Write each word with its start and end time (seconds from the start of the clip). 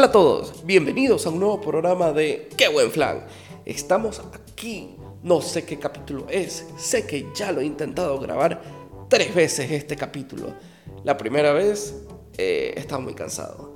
Hola 0.00 0.08
a 0.08 0.12
todos, 0.12 0.64
bienvenidos 0.64 1.26
a 1.26 1.28
un 1.28 1.40
nuevo 1.40 1.60
programa 1.60 2.10
de 2.10 2.48
Qué 2.56 2.68
buen 2.68 2.90
flan. 2.90 3.26
Estamos 3.66 4.22
aquí, 4.32 4.96
no 5.22 5.42
sé 5.42 5.66
qué 5.66 5.78
capítulo 5.78 6.26
es, 6.30 6.64
sé 6.78 7.06
que 7.06 7.26
ya 7.34 7.52
lo 7.52 7.60
he 7.60 7.66
intentado 7.66 8.18
grabar 8.18 8.62
tres 9.10 9.34
veces 9.34 9.70
este 9.70 9.96
capítulo. 9.96 10.54
La 11.04 11.18
primera 11.18 11.52
vez 11.52 11.94
eh, 12.38 12.72
estaba 12.78 13.02
muy 13.02 13.12
cansado, 13.12 13.74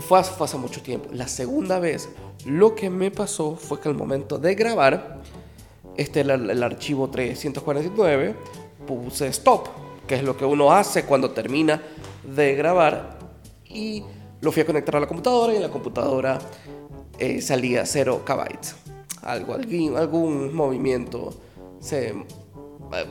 fue, 0.00 0.18
hace 0.18 0.56
mucho 0.56 0.82
tiempo. 0.82 1.08
La 1.12 1.28
segunda 1.28 1.78
vez 1.78 2.08
lo 2.44 2.74
que 2.74 2.90
me 2.90 3.12
pasó 3.12 3.54
fue 3.54 3.80
que 3.80 3.88
al 3.88 3.94
momento 3.94 4.38
de 4.38 4.56
grabar, 4.56 5.22
este 5.96 6.22
el, 6.22 6.50
el 6.50 6.62
archivo 6.64 7.10
349, 7.10 8.34
puse 8.88 9.28
stop, 9.28 9.68
que 10.04 10.16
es 10.16 10.24
lo 10.24 10.36
que 10.36 10.44
uno 10.44 10.72
hace 10.72 11.04
cuando 11.04 11.30
termina 11.30 11.80
de 12.24 12.56
grabar 12.56 13.20
y 13.66 14.02
lo 14.40 14.52
fui 14.52 14.62
a 14.62 14.66
conectar 14.66 14.96
a 14.96 15.00
la 15.00 15.06
computadora 15.06 15.52
y 15.52 15.56
en 15.56 15.62
la 15.62 15.70
computadora 15.70 16.38
eh, 17.18 17.40
salía 17.40 17.84
0 17.84 18.22
kbytes. 18.24 18.76
Algo, 19.22 19.54
algún, 19.54 19.96
algún 19.96 20.54
movimiento, 20.54 21.34
se, 21.80 22.14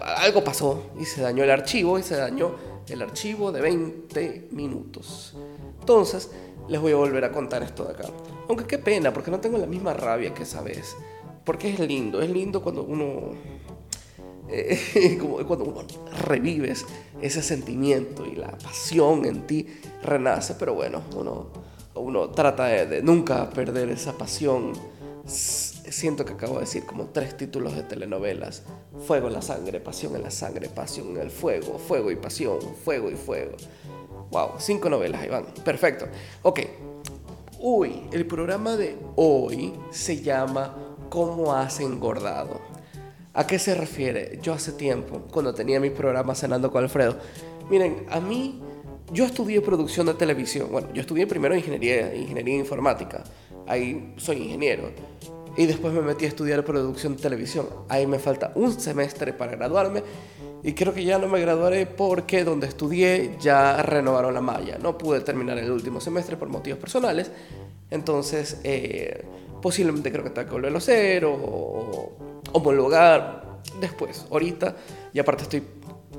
algo 0.01 0.43
pasó 0.43 0.91
y 0.99 1.05
se 1.05 1.21
dañó 1.21 1.43
el 1.43 1.51
archivo 1.51 1.99
y 1.99 2.03
se 2.03 2.15
dañó 2.15 2.55
el 2.87 3.01
archivo 3.01 3.51
de 3.51 3.61
20 3.61 4.47
minutos. 4.51 5.35
Entonces, 5.79 6.31
les 6.67 6.81
voy 6.81 6.93
a 6.93 6.95
volver 6.95 7.23
a 7.25 7.31
contar 7.31 7.63
esto 7.63 7.85
de 7.85 7.91
acá. 7.91 8.09
Aunque 8.47 8.65
qué 8.65 8.77
pena, 8.77 9.11
porque 9.13 9.31
no 9.31 9.39
tengo 9.39 9.57
la 9.57 9.67
misma 9.67 9.93
rabia 9.93 10.33
que 10.33 10.43
esa 10.43 10.61
vez. 10.61 10.95
Porque 11.43 11.69
es 11.69 11.79
lindo, 11.79 12.21
es 12.21 12.29
lindo 12.29 12.61
cuando 12.61 12.83
uno 12.83 13.31
eh, 14.49 15.17
como 15.19 15.37
cuando 15.45 15.65
uno 15.65 15.81
revives 16.25 16.85
ese 17.21 17.41
sentimiento 17.41 18.25
y 18.25 18.35
la 18.35 18.57
pasión 18.57 19.25
en 19.25 19.47
ti 19.47 19.67
renace, 20.03 20.55
pero 20.55 20.73
bueno, 20.73 21.01
uno, 21.15 21.47
uno 21.95 22.29
trata 22.29 22.65
de, 22.65 23.01
nunca 23.01 23.49
perder 23.49 23.89
esa 23.89 24.17
pasión. 24.17 24.73
Siento 25.25 26.23
que 26.25 26.33
acabo 26.33 26.55
de 26.55 26.61
decir 26.61 26.85
como 26.85 27.07
tres 27.07 27.35
títulos 27.35 27.75
de 27.75 27.83
telenovelas. 27.83 28.63
Fuego 29.05 29.27
en 29.27 29.33
la 29.33 29.41
sangre, 29.41 29.79
pasión 29.79 30.15
en 30.15 30.23
la 30.23 30.31
sangre, 30.31 30.69
pasión 30.69 31.09
en 31.11 31.17
el 31.17 31.31
fuego, 31.31 31.77
fuego 31.77 32.11
y 32.11 32.15
pasión, 32.15 32.59
fuego 32.83 33.09
y 33.09 33.15
fuego. 33.15 33.57
Wow, 34.31 34.51
cinco 34.57 34.89
novelas, 34.89 35.25
Iván. 35.25 35.45
Perfecto. 35.63 36.07
Ok. 36.43 36.61
Uy, 37.59 38.03
el 38.11 38.25
programa 38.27 38.75
de 38.77 38.97
hoy 39.15 39.73
se 39.89 40.21
llama 40.21 40.75
¿Cómo 41.09 41.53
has 41.53 41.79
engordado? 41.79 42.76
¿A 43.37 43.45
qué 43.45 43.59
se 43.59 43.75
refiere? 43.75 44.39
Yo 44.41 44.51
hace 44.51 44.71
tiempo, 44.71 45.27
cuando 45.31 45.53
tenía 45.53 45.79
mi 45.79 45.91
programa 45.91 46.33
Cenando 46.33 46.71
con 46.71 46.81
Alfredo, 46.83 47.17
miren, 47.69 48.07
a 48.09 48.19
mí, 48.19 48.59
yo 49.11 49.25
estudié 49.25 49.61
producción 49.61 50.07
de 50.07 50.15
televisión. 50.15 50.69
Bueno, 50.71 50.87
yo 50.91 51.01
estudié 51.01 51.27
primero 51.27 51.55
ingeniería, 51.55 52.15
ingeniería 52.15 52.55
informática. 52.55 53.23
Ahí 53.67 54.15
soy 54.17 54.37
ingeniero. 54.37 54.89
Y 55.55 55.67
después 55.67 55.93
me 55.93 56.01
metí 56.01 56.25
a 56.25 56.29
estudiar 56.29 56.65
producción 56.65 57.15
de 57.15 57.21
televisión. 57.21 57.67
Ahí 57.89 58.07
me 58.07 58.17
falta 58.17 58.53
un 58.55 58.71
semestre 58.79 59.33
para 59.33 59.55
graduarme. 59.55 60.01
Y 60.63 60.73
creo 60.73 60.91
que 60.91 61.05
ya 61.05 61.19
no 61.19 61.27
me 61.27 61.39
graduaré 61.39 61.85
porque 61.85 62.43
donde 62.43 62.65
estudié 62.65 63.35
ya 63.39 63.83
renovaron 63.83 64.33
la 64.33 64.41
malla. 64.41 64.79
No 64.79 64.97
pude 64.97 65.19
terminar 65.19 65.59
el 65.59 65.69
último 65.69 66.01
semestre 66.01 66.37
por 66.37 66.49
motivos 66.49 66.79
personales. 66.79 67.29
Entonces, 67.91 68.59
eh, 68.63 69.23
posiblemente 69.67 70.13
creo 70.13 70.23
que 70.23 70.29
tenga 70.29 70.45
que 70.47 70.53
volverlo 70.53 70.77
a 70.77 70.79
hacer 70.79 71.25
o 71.25 72.13
homologar 72.53 73.59
después. 73.81 74.25
Ahorita, 74.31 74.77
y 75.11 75.19
aparte 75.19 75.43
estoy 75.43 75.61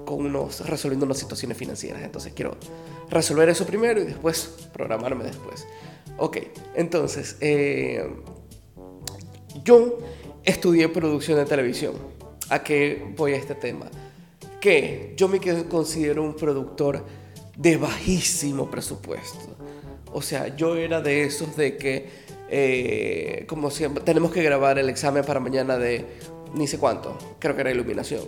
con 0.05 0.27
unos, 0.27 0.69
resolviendo 0.69 1.07
unas 1.07 1.17
situaciones 1.17 1.57
financieras, 1.57 2.03
entonces 2.03 2.35
quiero 2.35 2.59
resolver 3.09 3.49
eso 3.49 3.65
primero 3.65 4.03
y 4.03 4.05
después 4.05 4.69
programarme 4.75 5.25
después. 5.25 5.67
Ok, 6.19 6.37
entonces, 6.75 7.39
eh, 7.41 8.07
yo 9.65 9.97
estudié 10.45 10.91
producción 10.91 11.39
de 11.39 11.47
televisión. 11.47 11.95
¿A 12.51 12.63
qué 12.63 13.15
voy 13.17 13.33
a 13.33 13.37
este 13.37 13.55
tema? 13.55 13.87
Que 14.61 15.15
yo 15.17 15.27
me 15.27 15.41
considero 15.71 16.23
un 16.23 16.37
productor 16.37 17.03
de 17.57 17.79
bajísimo 17.79 18.71
presupuesto. 18.71 19.57
O 20.13 20.21
sea, 20.21 20.55
yo 20.55 20.77
era 20.77 21.01
de 21.01 21.23
esos 21.23 21.57
de 21.57 21.79
que 21.79 22.29
eh, 22.51 23.45
como 23.49 23.71
siempre, 23.71 24.03
tenemos 24.03 24.33
que 24.33 24.43
grabar 24.43 24.79
el 24.79 24.89
examen 24.89 25.25
para 25.25 25.41
mañana 25.41 25.79
de 25.79 26.05
ni 26.55 26.67
sé 26.67 26.79
cuánto, 26.79 27.17
creo 27.39 27.55
que 27.55 27.61
era 27.61 27.71
iluminación. 27.71 28.23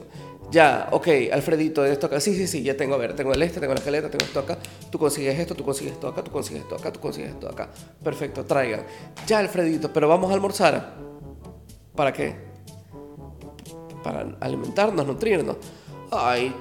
Ya, 0.51 0.89
ok, 0.91 1.07
Alfredito, 1.33 1.85
esto 1.85 2.07
acá, 2.07 2.19
sí, 2.19 2.35
sí, 2.35 2.49
sí, 2.49 2.63
ya 2.65 2.77
tengo, 2.77 2.97
a 2.97 2.99
ver, 2.99 3.15
tengo 3.15 3.33
el 3.33 3.41
este, 3.41 3.61
tengo 3.61 3.73
la 3.73 3.79
escaleta, 3.79 4.11
tengo 4.11 4.25
esto 4.25 4.41
acá, 4.41 4.59
tú 4.91 4.99
consigues 4.99 5.39
esto, 5.39 5.55
tú 5.55 5.65
consigues 5.65 5.93
esto 5.93 6.09
acá, 6.09 6.25
tú 6.25 6.33
consigues 6.33 6.63
esto 6.63 6.75
acá, 6.75 6.93
tú 6.93 6.99
consigues 6.99 7.31
esto 7.31 7.49
acá. 7.49 7.71
Perfecto, 8.03 8.45
traigan. 8.45 8.85
Ya, 9.29 9.39
Alfredito, 9.39 9.93
pero 9.93 10.09
vamos 10.09 10.31
a 10.31 10.35
almorzar. 10.35 10.97
¿Para 11.95 12.13
qué? 12.13 12.35
Para 14.03 14.37
alimentarnos, 14.41 15.07
nutrirnos. 15.07 15.57
Ay, 16.11 16.53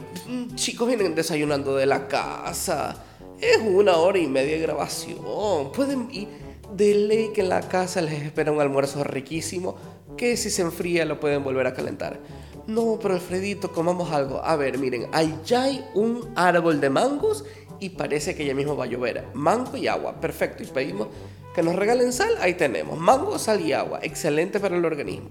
chicos 0.54 0.88
vienen 0.88 1.16
desayunando 1.16 1.76
de 1.76 1.88
la 1.88 2.08
casa. 2.08 2.96
Es 3.42 3.58
una 3.58 3.98
hora 3.98 4.20
y 4.20 4.28
media 4.28 4.54
de 4.54 4.60
grabación. 4.60 5.72
Pueden 5.74 6.10
ir 6.12 6.28
de 6.76 6.94
ley 6.96 7.32
que 7.34 7.42
en 7.42 7.50
la 7.50 7.62
casa 7.62 8.02
les 8.02 8.22
espera 8.22 8.52
un 8.52 8.62
almuerzo 8.62 9.04
riquísimo 9.04 9.76
que 10.18 10.38
si 10.38 10.50
se 10.50 10.62
enfría 10.62 11.06
lo 11.06 11.20
pueden 11.20 11.44
volver 11.44 11.68
a 11.68 11.74
calentar. 11.74 12.20
No, 12.68 13.00
pero 13.02 13.16
Alfredito, 13.16 13.72
comamos 13.72 14.12
algo. 14.12 14.44
A 14.44 14.56
ver, 14.56 14.78
miren, 14.78 15.08
allá 15.12 15.64
hay 15.64 15.84
un 15.96 16.32
árbol 16.36 16.80
de 16.80 16.90
mangos 16.90 17.46
y 17.80 17.90
parece 17.90 18.36
que 18.36 18.46
ya 18.46 18.54
mismo 18.54 18.76
va 18.76 18.84
a 18.86 18.88
llover. 18.88 19.26
Mango 19.34 19.76
y 19.78 19.88
agua, 19.88 20.20
perfecto. 20.20 20.62
Y 20.62 20.68
pedimos 20.68 21.08
que 21.56 21.64
nos 21.64 21.76
regalen 21.76 22.14
sal, 22.14 22.36
ahí 22.40 22.54
tenemos. 22.54 23.00
Mango, 23.00 23.40
sal 23.40 23.62
y 23.62 23.74
agua, 23.74 24.00
excelente 24.04 24.60
para 24.60 24.78
el 24.78 24.86
organismo. 24.86 25.30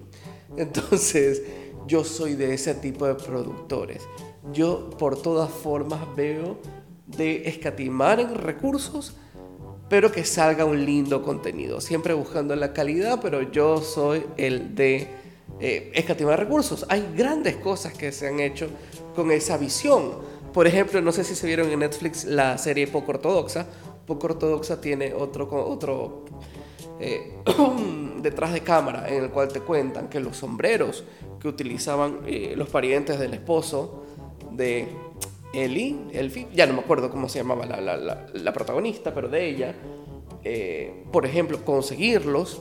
Entonces, 0.56 1.42
yo 1.86 2.04
soy 2.04 2.34
de 2.34 2.54
ese 2.54 2.74
tipo 2.74 3.06
de 3.06 3.14
productores. 3.14 4.02
Yo 4.52 4.90
por 4.90 5.20
todas 5.20 5.50
formas 5.50 6.00
veo 6.16 6.58
de 7.06 7.48
escatimar 7.48 8.20
en 8.20 8.34
recursos 8.34 9.14
pero 9.88 10.12
que 10.12 10.24
salga 10.24 10.64
un 10.64 10.84
lindo 10.84 11.22
contenido. 11.22 11.80
Siempre 11.80 12.14
buscando 12.14 12.54
la 12.56 12.72
calidad, 12.72 13.20
pero 13.22 13.42
yo 13.42 13.80
soy 13.80 14.24
el 14.36 14.74
de 14.74 15.08
eh, 15.60 15.90
escatimar 15.94 16.38
recursos. 16.38 16.84
Hay 16.88 17.12
grandes 17.16 17.56
cosas 17.56 17.94
que 17.94 18.12
se 18.12 18.28
han 18.28 18.40
hecho 18.40 18.68
con 19.14 19.30
esa 19.30 19.56
visión. 19.56 20.12
Por 20.52 20.66
ejemplo, 20.66 21.00
no 21.00 21.12
sé 21.12 21.24
si 21.24 21.34
se 21.34 21.46
vieron 21.46 21.70
en 21.70 21.80
Netflix 21.80 22.24
la 22.24 22.58
serie 22.58 22.86
Poco 22.86 23.12
Ortodoxa. 23.12 23.66
Poco 24.06 24.26
Ortodoxa 24.26 24.80
tiene 24.80 25.12
otro, 25.14 25.48
otro 25.50 26.24
eh, 27.00 27.34
detrás 28.22 28.52
de 28.52 28.60
cámara 28.60 29.08
en 29.08 29.24
el 29.24 29.30
cual 29.30 29.48
te 29.48 29.60
cuentan 29.60 30.08
que 30.08 30.20
los 30.20 30.36
sombreros 30.36 31.04
que 31.40 31.48
utilizaban 31.48 32.20
eh, 32.26 32.54
los 32.56 32.68
parientes 32.68 33.18
del 33.18 33.34
esposo 33.34 34.04
de 34.52 34.88
Eli, 35.52 36.08
Elfi, 36.12 36.46
ya 36.52 36.66
no 36.66 36.74
me 36.74 36.80
acuerdo 36.80 37.10
cómo 37.10 37.28
se 37.28 37.38
llamaba 37.38 37.64
la, 37.66 38.52
protagonista, 38.52 39.14
pero 39.14 39.28
de 39.28 39.48
ella, 39.48 39.74
eh, 40.44 41.04
por 41.10 41.24
ejemplo, 41.24 41.64
conseguirlos 41.64 42.60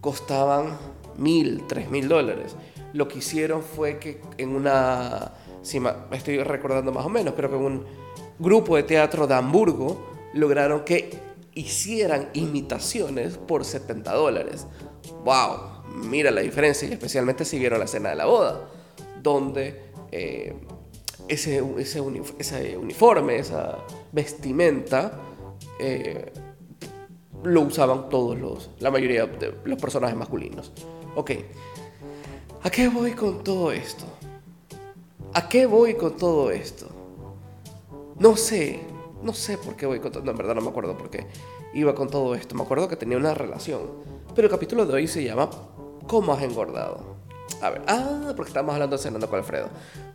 costaban 0.00 0.78
mil, 1.16 1.64
tres 1.66 1.90
mil 1.90 2.08
dólares. 2.08 2.56
Lo 2.92 3.08
que 3.08 3.18
hicieron 3.18 3.62
fue 3.62 3.98
que 3.98 4.20
en 4.36 4.54
una, 4.54 5.32
si 5.62 5.80
estoy 6.12 6.42
recordando 6.42 6.92
más 6.92 7.04
o 7.04 7.08
menos, 7.08 7.34
creo 7.34 7.50
que 7.50 7.56
en 7.56 7.62
un 7.62 7.84
grupo 8.38 8.76
de 8.76 8.82
teatro 8.82 9.26
de 9.26 9.34
Hamburgo 9.34 10.06
lograron 10.34 10.84
que 10.84 11.10
hicieran 11.54 12.28
imitaciones 12.34 13.36
por 13.36 13.64
70 13.64 14.12
dólares. 14.12 14.66
¡Wow! 15.24 15.78
Mira 16.04 16.30
la 16.30 16.42
diferencia, 16.42 16.88
y 16.88 16.92
especialmente 16.92 17.44
si 17.44 17.58
vieron 17.58 17.78
la 17.78 17.86
escena 17.86 18.10
de 18.10 18.16
la 18.16 18.26
boda, 18.26 18.68
donde 19.22 19.82
eh, 20.12 20.54
ese, 21.28 21.62
ese, 21.78 22.00
uniforme, 22.00 23.38
esa 23.38 23.78
vestimenta, 24.12 25.20
eh, 25.78 26.32
lo 27.44 27.62
usaban 27.62 28.08
todos 28.08 28.38
los, 28.38 28.70
la 28.80 28.90
mayoría 28.90 29.26
de 29.26 29.54
los 29.64 29.80
personajes 29.80 30.16
masculinos. 30.16 30.72
Ok, 31.14 31.32
¿a 32.62 32.70
qué 32.70 32.88
voy 32.88 33.12
con 33.12 33.44
todo 33.44 33.72
esto? 33.72 34.04
¿A 35.34 35.48
qué 35.48 35.66
voy 35.66 35.94
con 35.94 36.16
todo 36.16 36.50
esto? 36.50 36.88
No 38.18 38.36
sé, 38.36 38.80
no 39.22 39.32
sé 39.32 39.58
por 39.58 39.76
qué 39.76 39.86
voy 39.86 40.00
con 40.00 40.10
todo 40.10 40.24
No, 40.24 40.32
en 40.32 40.36
verdad 40.36 40.54
no 40.54 40.62
me 40.62 40.68
acuerdo 40.68 40.96
por 40.96 41.10
qué 41.10 41.26
iba 41.74 41.94
con 41.94 42.08
todo 42.08 42.34
esto. 42.34 42.54
Me 42.54 42.62
acuerdo 42.62 42.88
que 42.88 42.96
tenía 42.96 43.16
una 43.16 43.34
relación. 43.34 43.82
Pero 44.34 44.46
el 44.46 44.50
capítulo 44.50 44.86
de 44.86 44.94
hoy 44.94 45.06
se 45.06 45.22
llama 45.22 45.50
¿Cómo 46.06 46.32
has 46.32 46.42
engordado? 46.42 47.17
A 47.60 47.70
ver, 47.70 47.82
ah, 47.86 48.32
porque 48.36 48.50
estamos 48.50 48.72
hablando 48.72 48.96
de 48.96 49.02
Cenando 49.02 49.28
con 49.28 49.38
Alfredo. 49.38 49.68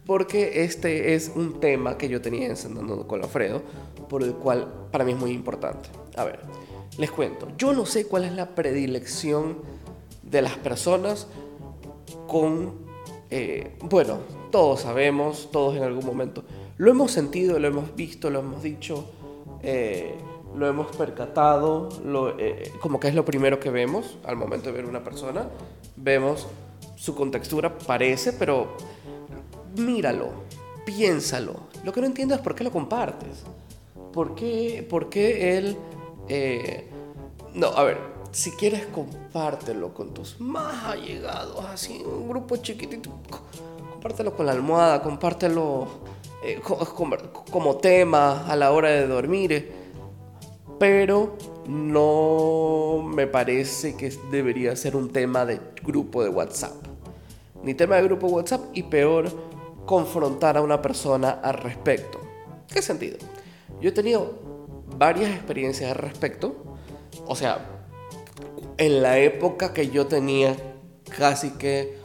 Porque 0.06 0.63
este 0.63 1.15
es 1.15 1.31
un 1.35 1.59
tema 1.59 1.97
que 1.97 2.09
yo 2.09 2.21
tenía 2.21 2.47
en 2.47 2.56
Cenando 2.56 3.07
con 3.07 3.21
Alfredo, 3.24 3.62
por 4.09 4.24
el 4.24 4.33
cual 4.33 4.88
para 4.91 5.03
mí 5.03 5.12
es 5.12 5.18
muy 5.18 5.31
importante. 5.31 5.89
A 6.15 6.24
ver, 6.24 6.39
les 6.97 7.12
cuento. 7.12 7.47
Yo 7.57 7.74
no 7.74 7.85
sé 7.85 8.06
cuál 8.06 8.25
es 8.25 8.33
la 8.33 8.56
predilección 8.56 9.57
de 10.21 10.41
las 10.41 10.57
personas 10.57 11.27
con... 12.27 12.83
Eh, 13.30 13.77
bueno, 13.81 14.19
todos 14.51 14.81
sabemos, 14.81 15.50
todos 15.51 15.75
en 15.75 15.83
algún 15.83 16.06
momento. 16.06 16.44
Lo 16.77 16.91
hemos 16.91 17.12
sentido, 17.12 17.59
lo 17.59 17.68
hemos 17.68 17.95
visto, 17.95 18.30
lo 18.30 18.39
hemos 18.39 18.62
dicho. 18.62 19.06
Eh, 19.63 20.13
lo 20.56 20.68
hemos 20.68 20.95
percatado, 20.95 21.89
lo, 22.06 22.38
eh, 22.38 22.71
como 22.80 23.00
que 23.00 23.07
es 23.07 23.15
lo 23.15 23.25
primero 23.25 23.59
que 23.59 23.69
vemos 23.69 24.18
al 24.24 24.35
momento 24.35 24.68
de 24.68 24.74
ver 24.74 24.85
una 24.85 25.03
persona. 25.03 25.47
Vemos 25.95 26.47
su 27.04 27.14
contextura, 27.16 27.78
parece, 27.80 28.32
pero 28.32 28.78
míralo, 29.76 30.30
piénsalo. 30.86 31.54
Lo 31.84 31.92
que 31.92 32.00
no 32.00 32.08
entiendo 32.08 32.34
es 32.34 32.40
por 32.40 32.56
qué 32.56 32.64
lo 32.64 32.72
compartes. 32.72 33.44
¿Por 34.14 34.36
qué, 34.36 34.88
por 34.90 35.10
qué 35.10 35.58
él... 35.58 35.78
Eh, 36.30 36.90
no, 37.56 37.68
a 37.68 37.84
ver, 37.84 37.98
si 38.32 38.52
quieres 38.52 38.86
compártelo 38.86 39.94
con 39.94 40.14
tus 40.14 40.40
más 40.40 40.82
allegados, 40.86 41.66
así, 41.66 42.02
un 42.06 42.30
grupo 42.30 42.56
chiquitito. 42.56 43.10
Compártelo 43.92 44.34
con 44.34 44.46
la 44.46 44.54
almohada, 44.54 45.04
compártelo 45.04 45.90
eh, 46.42 46.62
como 47.52 47.76
tema 47.80 48.48
a 48.48 48.56
la 48.56 48.72
hora 48.72 48.92
de 48.92 49.08
dormir. 49.08 49.74
Pero 50.80 51.36
no 51.68 53.04
me 53.06 53.28
parece 53.28 53.98
que 53.98 54.10
debería 54.32 54.74
ser 54.78 54.96
un 54.96 55.10
tema 55.10 55.46
de 55.46 55.60
grupo 55.84 56.24
de 56.24 56.30
WhatsApp. 56.30 56.93
Ni 57.63 57.74
tema 57.74 57.95
de 57.95 58.04
grupo 58.04 58.27
WhatsApp 58.27 58.62
y 58.74 58.83
peor, 58.83 59.31
confrontar 59.86 60.57
a 60.57 60.62
una 60.62 60.81
persona 60.81 61.31
al 61.31 61.56
respecto. 61.56 62.19
¿Qué 62.68 62.81
sentido? 62.81 63.18
Yo 63.81 63.89
he 63.89 63.92
tenido 63.92 64.33
varias 64.98 65.31
experiencias 65.31 65.92
al 65.92 65.98
respecto. 65.98 66.56
O 67.25 67.36
sea, 67.36 67.86
en 68.77 69.01
la 69.01 69.19
época 69.19 69.74
que 69.74 69.89
yo 69.89 70.07
tenía 70.07 70.56
casi 71.18 71.51
que, 71.51 71.98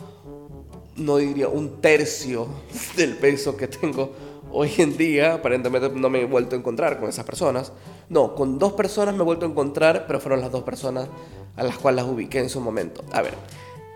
no 0.96 1.16
diría 1.16 1.48
un 1.48 1.80
tercio 1.80 2.48
del 2.96 3.16
peso 3.16 3.56
que 3.56 3.68
tengo 3.68 4.12
hoy 4.50 4.72
en 4.78 4.96
día, 4.96 5.34
aparentemente 5.34 5.90
no 5.90 6.10
me 6.10 6.22
he 6.22 6.24
vuelto 6.24 6.56
a 6.56 6.58
encontrar 6.58 6.98
con 6.98 7.08
esas 7.08 7.24
personas. 7.24 7.72
No, 8.08 8.34
con 8.34 8.58
dos 8.58 8.72
personas 8.72 9.14
me 9.14 9.22
he 9.22 9.24
vuelto 9.24 9.44
a 9.46 9.48
encontrar, 9.48 10.06
pero 10.06 10.20
fueron 10.20 10.40
las 10.40 10.50
dos 10.50 10.62
personas 10.62 11.08
a 11.56 11.62
las 11.62 11.78
cuales 11.78 12.04
las 12.04 12.12
ubiqué 12.12 12.38
en 12.38 12.48
su 12.48 12.60
momento. 12.60 13.04
A 13.12 13.22
ver, 13.22 13.34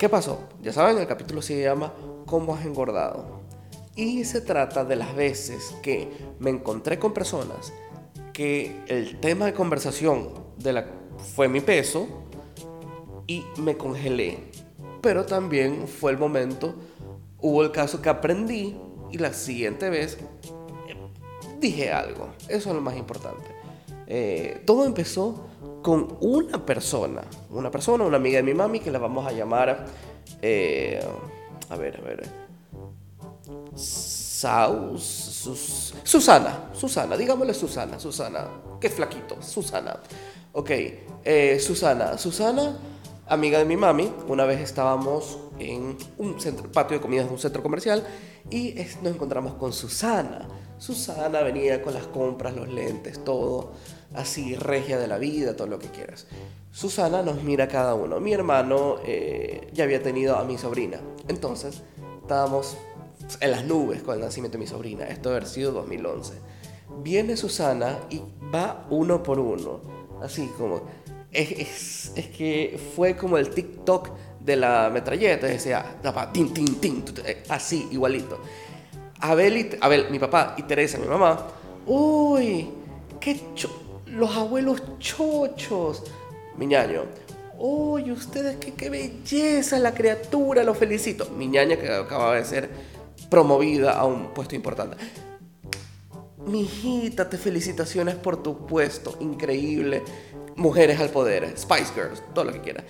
¿qué 0.03 0.09
pasó? 0.09 0.49
Ya 0.61 0.73
saben, 0.73 0.99
el 0.99 1.07
capítulo 1.07 1.41
se 1.43 1.63
llama 1.63 1.95
¿Cómo 2.27 2.57
has 2.57 2.67
engordado? 2.67 3.41
Y 3.95 4.25
se 4.25 4.41
trata 4.41 4.85
de 4.85 4.97
las 4.97 5.15
veces 5.15 5.77
que 5.81 6.11
me 6.41 6.51
encontré 6.51 6.99
con 6.99 7.15
personas 7.15 7.73
que 8.33 8.83
el 8.89 9.21
tema 9.21 9.47
de 9.47 9.55
conversación 9.55 10.31
fue 11.37 11.47
mi 11.47 11.61
peso 11.61 12.09
y 13.29 13.45
me 13.59 13.77
congelé. 13.77 14.41
Pero 15.03 15.25
también 15.25 15.87
fue 15.87 16.11
el 16.11 16.19
momento, 16.19 16.75
hubo 17.39 17.63
el 17.63 17.71
caso 17.71 18.03
que 18.03 18.09
aprendí 18.09 18.77
y 19.13 19.19
la 19.19 19.33
siguiente 19.33 19.89
vez 19.89 20.19
eh, 20.89 20.97
dije 21.61 21.93
algo. 21.93 22.27
Eso 22.49 22.71
es 22.71 22.75
lo 22.75 22.81
más 22.81 22.97
importante. 22.97 23.55
Eh, 24.09 24.63
todo 24.67 24.85
empezó 24.85 25.47
con 25.83 26.17
una 26.21 26.65
persona, 26.65 27.23
una 27.51 27.71
persona, 27.71 28.05
una 28.05 28.17
amiga 28.17 28.37
de 28.39 28.45
mi 28.45 28.55
mami 28.55 28.81
que 28.81 28.91
la 28.91 28.99
vamos 28.99 29.27
a 29.27 29.33
llamar, 29.33 29.85
eh, 30.41 31.05
a 31.69 31.77
ver, 31.77 31.99
a 31.99 32.01
ver, 32.03 32.29
Susana, 36.05 36.71
Susana, 36.73 37.17
digámosle 37.17 37.53
Susana, 37.55 37.99
Susana, 37.99 38.47
qué 38.81 38.89
flaquito, 38.89 39.43
Susana. 39.43 39.99
Ok, 40.53 40.71
Susana, 41.59 42.17
Susana 42.19 42.77
amiga 43.33 43.59
de 43.59 43.65
mi 43.65 43.77
mami, 43.77 44.13
una 44.29 44.45
vez 44.45 44.61
estábamos 44.61 45.39
en 45.59 45.97
un 46.19 46.41
centro, 46.41 46.71
patio 46.71 46.99
de 46.99 47.01
comidas 47.01 47.27
de 47.27 47.33
un 47.33 47.39
centro 47.39 47.63
comercial 47.63 48.05
y 48.51 48.75
nos 49.03 49.15
encontramos 49.15 49.55
con 49.55 49.73
Susana. 49.73 50.49
Susana 50.79 51.41
venía 51.43 51.81
con 51.81 51.95
las 51.95 52.07
compras, 52.09 52.55
los 52.55 52.69
lentes, 52.69 53.25
todo 53.25 53.73
así, 54.15 54.55
regia 54.55 54.99
de 54.99 55.07
la 55.07 55.19
vida, 55.19 55.57
todo 55.57 55.69
lo 55.69 55.79
que 55.79 55.89
quieras. 55.89 56.27
Susana 56.71 57.23
nos 57.23 57.43
mira 57.43 57.65
a 57.65 57.69
cada 57.69 57.95
uno. 57.95 58.21
Mi 58.21 58.33
hermano 58.33 58.97
eh, 59.05 59.69
ya 59.73 59.85
había 59.85 60.03
tenido 60.03 60.37
a 60.37 60.45
mi 60.45 60.59
sobrina. 60.59 61.01
Entonces, 61.29 61.83
estábamos 62.23 62.77
en 63.41 63.51
las 63.51 63.65
nubes 63.65 64.03
con 64.03 64.15
el 64.15 64.21
nacimiento 64.21 64.59
de 64.59 64.65
mi 64.65 64.69
sobrina. 64.69 65.07
Esto 65.07 65.31
debe 65.31 65.41
haber 65.41 65.49
sido 65.49 65.73
2011. 65.73 66.35
Viene 67.03 67.37
Susana 67.37 67.99
y 68.11 68.23
va 68.55 68.87
uno 68.91 69.23
por 69.23 69.39
uno. 69.39 69.81
Así 70.23 70.47
como 70.57 70.83
es, 71.33 72.13
es, 72.15 72.27
que 72.29 72.79
fue 72.95 73.17
como 73.17 73.39
el 73.39 73.51
TikTok 73.51 74.11
de 74.41 74.57
la 74.57 74.91
metralleta, 74.93 75.47
decía, 75.47 75.97
tin, 76.33 76.53
tin, 76.53 76.81
tin, 76.81 77.05
eh, 77.25 77.43
así, 77.49 77.89
igualito. 77.91 78.39
Abel, 79.21 79.79
Abel, 79.81 80.11
mi 80.11 80.19
papá, 80.19 80.55
y 80.59 80.65
Teresa, 80.65 80.99
mi 80.99 81.07
mamá, 81.07 81.47
uy, 81.87 82.69
qué 83.21 83.41
los 84.13 84.37
abuelos 84.37 84.83
chochos, 84.99 86.05
mi 86.57 86.67
ñaño, 86.67 87.05
uy, 87.59 88.13
ustedes, 88.13 88.57
qué, 88.57 88.91
belleza 88.91 89.79
la 89.79 89.95
criatura, 89.95 90.63
lo 90.65 90.75
felicito. 90.75 91.31
Mi 91.31 91.47
ñaña 91.47 91.77
que 91.77 91.91
acaba 91.91 92.35
de 92.35 92.45
ser 92.45 92.71
promovida 93.31 93.93
a 93.93 94.05
un 94.05 94.35
puesto 94.35 94.55
importante. 94.55 94.97
Mi 96.47 96.63
hijita, 96.63 97.31
te 97.31 97.39
felicitaciones 97.39 98.17
por 98.17 98.43
tu 98.43 98.67
puesto, 98.67 99.17
increíble 99.21 100.03
mujeres 100.57 101.01
al 101.01 101.09
poder, 101.09 101.57
Spice 101.57 101.93
Girls, 101.95 102.23
todo 102.35 102.45
lo 102.45 102.53
que 102.53 102.61
quiera, 102.61 102.85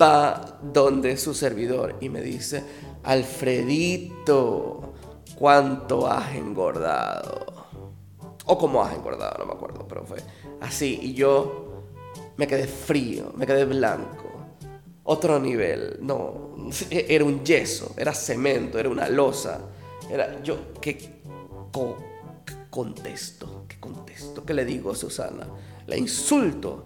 va 0.00 0.58
donde 0.62 1.16
su 1.16 1.34
servidor 1.34 1.96
y 2.00 2.08
me 2.08 2.22
dice, 2.22 2.64
Alfredito, 3.02 4.94
¿cuánto 5.36 6.06
has 6.06 6.34
engordado? 6.34 7.46
O 8.46 8.56
cómo 8.56 8.82
has 8.82 8.94
engordado, 8.94 9.38
no 9.38 9.46
me 9.46 9.52
acuerdo, 9.52 9.86
pero 9.86 10.04
fue 10.04 10.18
así. 10.60 10.98
Y 11.02 11.14
yo 11.14 11.84
me 12.36 12.46
quedé 12.46 12.66
frío, 12.66 13.32
me 13.36 13.46
quedé 13.46 13.64
blanco. 13.64 14.24
Otro 15.04 15.38
nivel, 15.40 15.98
no, 16.02 16.54
era 16.90 17.24
un 17.24 17.44
yeso, 17.44 17.94
era 17.96 18.12
cemento, 18.12 18.78
era 18.78 18.88
una 18.88 19.08
losa. 19.08 19.60
Era 20.10 20.42
yo, 20.42 20.72
¿qué, 20.80 21.20
contesto? 22.70 23.64
¿Qué 23.68 23.78
contesto? 23.80 24.44
¿Qué 24.44 24.54
le 24.54 24.64
digo 24.64 24.90
a 24.90 24.94
Susana? 24.94 25.46
la 25.88 25.96
insulto, 25.96 26.84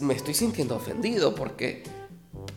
me 0.00 0.14
estoy 0.14 0.34
sintiendo 0.34 0.74
ofendido 0.74 1.34
porque 1.34 1.84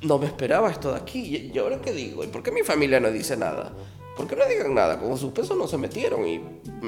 no 0.02 0.18
me 0.18 0.26
esperaba 0.26 0.72
esto 0.72 0.92
de 0.92 0.98
aquí. 0.98 1.52
¿Y 1.54 1.58
ahora 1.60 1.80
qué 1.80 1.94
digo? 1.94 2.24
¿Y 2.24 2.28
por 2.28 2.42
qué 2.42 2.52
mi 2.52 2.64
familia 2.64 3.00
no 3.00 3.12
dice 3.12 3.38
nada? 3.38 3.72
¿Por 4.18 4.28
qué 4.28 4.36
no 4.36 4.46
digan 4.48 4.74
nada? 4.74 5.00
Con 5.00 5.18
sus 5.18 5.32
pesos 5.32 5.56
no 5.56 5.68
se 5.68 5.78
metieron 5.78 6.28
y 6.28 6.42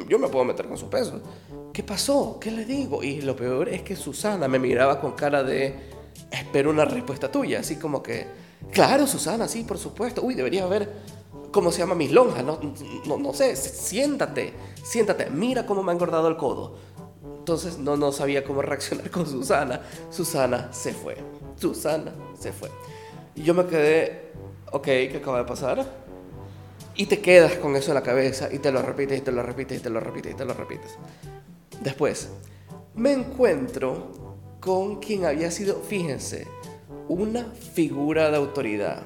yo 0.10 0.18
me 0.18 0.28
puedo 0.28 0.44
meter 0.44 0.68
con 0.68 0.78
sus 0.78 0.90
pesos. 0.90 1.22
¿Qué 1.75 1.84
pasó? 1.84 2.38
¿Qué 2.39 2.51
le 2.51 2.63
digo? 2.63 3.03
Y 3.03 3.22
lo 3.22 3.36
peor 3.36 3.67
es 3.67 3.82
que 3.82 3.98
Susana 3.98 4.48
me 4.48 4.60
miraba 4.60 5.01
con 5.01 5.12
cara 5.12 5.44
de 5.44 5.75
espero 6.32 6.70
una 6.70 6.86
respuesta 6.86 7.29
tuya, 7.29 7.60
así 7.60 7.75
como 7.75 8.01
que, 8.01 8.27
claro, 8.72 9.05
Susana, 9.05 9.48
sí, 9.50 9.65
por 9.65 9.77
supuesto. 9.77 10.22
Uy, 10.22 10.36
debería 10.36 10.63
haber, 10.63 10.89
¿cómo 11.51 11.74
se 11.74 11.79
llama? 11.79 11.94
Mis 11.94 12.13
lonjas, 12.13 12.46
no, 12.46 12.60
no, 13.05 13.17
no 13.17 13.34
sé, 13.34 13.58
siéntate, 13.58 14.53
siéntate, 14.84 15.29
mira 15.29 15.65
cómo 15.65 15.84
me 15.84 15.91
ha 15.91 15.96
engordado 15.96 16.29
el 16.29 16.38
codo 16.38 16.96
entonces 17.46 17.77
no, 17.77 17.96
no 17.96 18.12
sabía 18.12 18.44
cómo 18.44 18.63
reaccionar 18.63 19.12
con 19.12 19.27
Susana. 19.27 19.82
Susana 20.10 20.74
se 20.74 20.94
fue. 20.94 21.15
Susana 21.58 22.12
se 22.39 22.51
fue. 22.51 22.72
Y 23.36 23.44
yo 23.44 23.53
me 23.53 23.67
quedé, 23.67 24.32
ok, 24.72 24.84
¿qué 24.84 25.17
acaba 25.22 25.38
de 25.38 25.44
pasar? 25.44 25.86
Y 26.96 27.05
te 27.05 27.22
quedas 27.22 27.53
con 27.58 27.75
eso 27.75 27.91
en 27.91 27.96
la 27.96 28.01
cabeza 28.01 28.50
y 28.51 28.58
te 28.58 28.72
lo 28.72 28.82
repites 28.82 29.20
y 29.20 29.22
te 29.22 29.32
lo 29.32 29.44
repites 29.44 29.77
y 29.77 29.84
te 29.84 29.91
lo 29.91 30.00
repites 30.00 30.34
y 30.34 30.36
te 30.36 30.44
lo 30.44 30.55
repites. 30.55 30.98
Después, 31.82 32.29
me 32.94 33.13
encuentro 33.13 34.12
con 34.60 35.00
quien 35.00 35.25
había 35.25 35.51
sido, 35.51 35.82
fíjense, 35.82 36.48
una 37.08 37.46
figura 37.74 38.32
de 38.32 38.38
autoridad. 38.38 39.05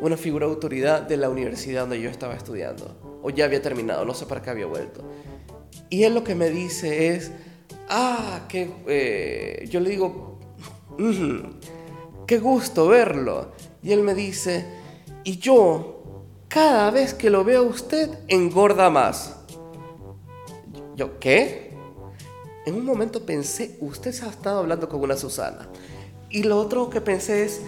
Una 0.00 0.16
figura 0.16 0.46
de 0.46 0.52
autoridad 0.52 1.02
de 1.02 1.16
la 1.16 1.28
universidad 1.28 1.82
donde 1.82 2.00
yo 2.00 2.10
estaba 2.10 2.34
estudiando. 2.34 3.20
O 3.22 3.30
ya 3.30 3.44
había 3.44 3.60
terminado, 3.60 4.04
no 4.04 4.14
sé 4.14 4.26
para 4.26 4.42
qué 4.42 4.50
había 4.50 4.66
vuelto. 4.66 5.04
Y 5.90 6.04
él 6.04 6.14
lo 6.14 6.24
que 6.24 6.34
me 6.34 6.50
dice 6.50 7.14
es, 7.14 7.30
ah, 7.88 8.46
que 8.48 8.70
eh, 8.86 9.66
yo 9.68 9.80
le 9.80 9.90
digo, 9.90 10.38
qué 12.26 12.38
gusto 12.38 12.88
verlo. 12.88 13.52
Y 13.82 13.92
él 13.92 14.02
me 14.02 14.14
dice, 14.14 14.64
y 15.24 15.38
yo, 15.38 16.24
cada 16.48 16.90
vez 16.90 17.14
que 17.14 17.30
lo 17.30 17.44
veo 17.44 17.60
a 17.60 17.66
usted, 17.66 18.10
engorda 18.28 18.90
más. 18.90 19.36
Yo, 20.96 21.18
¿qué? 21.18 21.69
En 22.70 22.76
un 22.76 22.84
momento 22.84 23.26
pensé, 23.26 23.76
usted 23.80 24.12
se 24.12 24.24
ha 24.24 24.28
estado 24.28 24.60
hablando 24.60 24.88
con 24.88 25.00
una 25.00 25.16
Susana. 25.16 25.68
Y 26.30 26.44
lo 26.44 26.56
otro 26.56 26.88
que 26.88 27.00
pensé 27.00 27.44
es, 27.44 27.62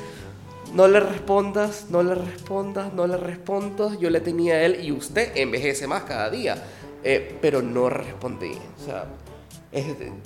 no 0.75 0.87
le 0.87 1.01
respondas, 1.01 1.87
no 1.91 2.05
le 2.05 2.15
respondas, 2.15 2.95
no 2.95 3.09
le 3.09 3.17
respondas. 3.17 3.99
Yo 3.99 4.11
le 4.11 4.21
tenía 4.21 4.55
a 4.55 4.63
él 4.63 4.85
y 4.85 4.93
usted 4.93 5.33
envejece 5.35 5.89
más 5.89 6.05
cada 6.05 6.31
día. 6.31 6.63
Eh, 7.03 7.37
pero 7.43 7.63
no 7.63 7.91
respondí. 7.91 8.53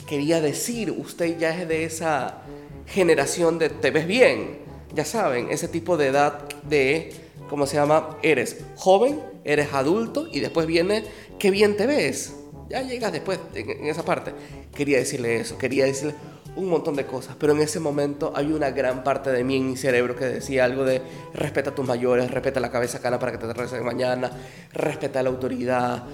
Quería 0.06 0.42
decir, 0.42 0.90
usted 0.90 1.38
ya 1.38 1.58
es 1.58 1.66
de 1.66 1.84
esa 1.84 2.42
generación 2.86 3.58
de 3.58 3.70
te 3.70 3.90
ves 3.90 4.06
bien, 4.06 4.58
ya 4.94 5.06
saben, 5.06 5.50
ese 5.50 5.68
tipo 5.68 5.96
de 5.96 6.08
edad 6.08 6.46
de, 6.64 7.14
¿cómo 7.48 7.66
se 7.66 7.76
llama? 7.76 8.18
Eres 8.22 8.58
joven, 8.76 9.22
eres 9.44 9.72
adulto 9.72 10.28
y 10.30 10.40
después 10.40 10.66
viene, 10.66 11.02
qué 11.38 11.50
bien 11.50 11.78
te 11.78 11.86
ves. 11.86 12.34
Ya 12.68 12.82
llegas 12.82 13.12
después 13.12 13.38
en, 13.54 13.86
esa 13.86 14.04
parte. 14.04 14.32
Quería 14.74 14.98
decirle 14.98 15.40
eso, 15.40 15.58
quería 15.58 15.84
decirle 15.84 16.14
un 16.56 16.68
montón 16.68 16.96
de 16.96 17.04
cosas, 17.04 17.36
pero 17.38 17.52
en 17.52 17.60
ese 17.60 17.80
momento 17.80 18.32
hay 18.34 18.50
una 18.50 18.70
gran 18.70 19.04
parte 19.04 19.30
de 19.30 19.44
mí 19.44 19.56
en 19.56 19.68
mi 19.68 19.76
cerebro 19.76 20.16
que 20.16 20.24
decía 20.24 20.64
algo 20.64 20.84
de 20.84 21.02
respeta 21.34 21.70
a 21.70 21.74
tus 21.74 21.86
mayores, 21.86 22.30
respeta 22.30 22.60
la 22.60 22.70
cabeza 22.70 22.98
cana 22.98 23.18
para 23.18 23.32
que 23.32 23.38
te 23.38 23.46
regresen 23.46 23.84
mañana, 23.84 24.30
respeta 24.72 25.22
la 25.22 25.28
autoridad, 25.28 26.04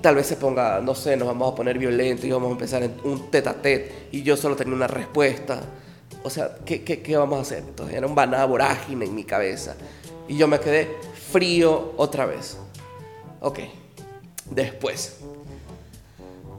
tal 0.00 0.14
vez 0.14 0.26
se 0.26 0.36
ponga, 0.36 0.80
no 0.80 0.94
sé, 0.94 1.18
nos 1.18 1.28
vamos 1.28 1.52
a 1.52 1.54
poner 1.54 1.78
violentos 1.78 2.24
y 2.24 2.30
vamos 2.30 2.48
a 2.48 2.52
empezar 2.52 2.82
en 2.82 2.94
un 3.04 3.30
tete 3.30 3.50
a 3.50 3.54
tete 3.54 4.08
y 4.10 4.22
yo 4.22 4.38
solo 4.38 4.56
tenía 4.56 4.74
una 4.74 4.86
respuesta. 4.86 5.60
O 6.22 6.30
sea, 6.30 6.56
¿qué, 6.64 6.82
qué, 6.82 7.02
qué 7.02 7.16
vamos 7.16 7.38
a 7.38 7.42
hacer? 7.42 7.58
Entonces 7.58 7.94
era 7.96 8.06
un 8.06 8.14
banada 8.14 8.46
vorágine 8.46 9.04
en 9.04 9.14
mi 9.14 9.24
cabeza 9.24 9.74
y 10.28 10.36
yo 10.36 10.48
me 10.48 10.60
quedé 10.60 10.88
frío 11.30 11.92
otra 11.98 12.24
vez. 12.24 12.56
Ok, 13.40 13.58
después 14.50 15.18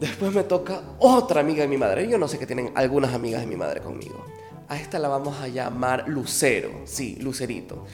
Después 0.02 0.34
me 0.34 0.44
toca 0.44 0.82
otra 0.98 1.42
amiga 1.42 1.62
de 1.62 1.68
mi 1.68 1.78
madre. 1.78 2.08
Yo 2.10 2.18
no 2.18 2.28
sé 2.28 2.40
que 2.40 2.48
tienen 2.48 2.72
algunas 2.74 3.14
amigas 3.14 3.42
de 3.42 3.46
mi 3.46 3.56
madre 3.56 3.82
conmigo. 3.82 4.26
A 4.68 4.76
esta 4.76 4.98
la 4.98 5.08
vamos 5.08 5.40
a 5.40 5.48
llamar 5.48 6.06
Lucero. 6.08 6.72
Sí, 6.86 7.18
Lucerito. 7.22 7.86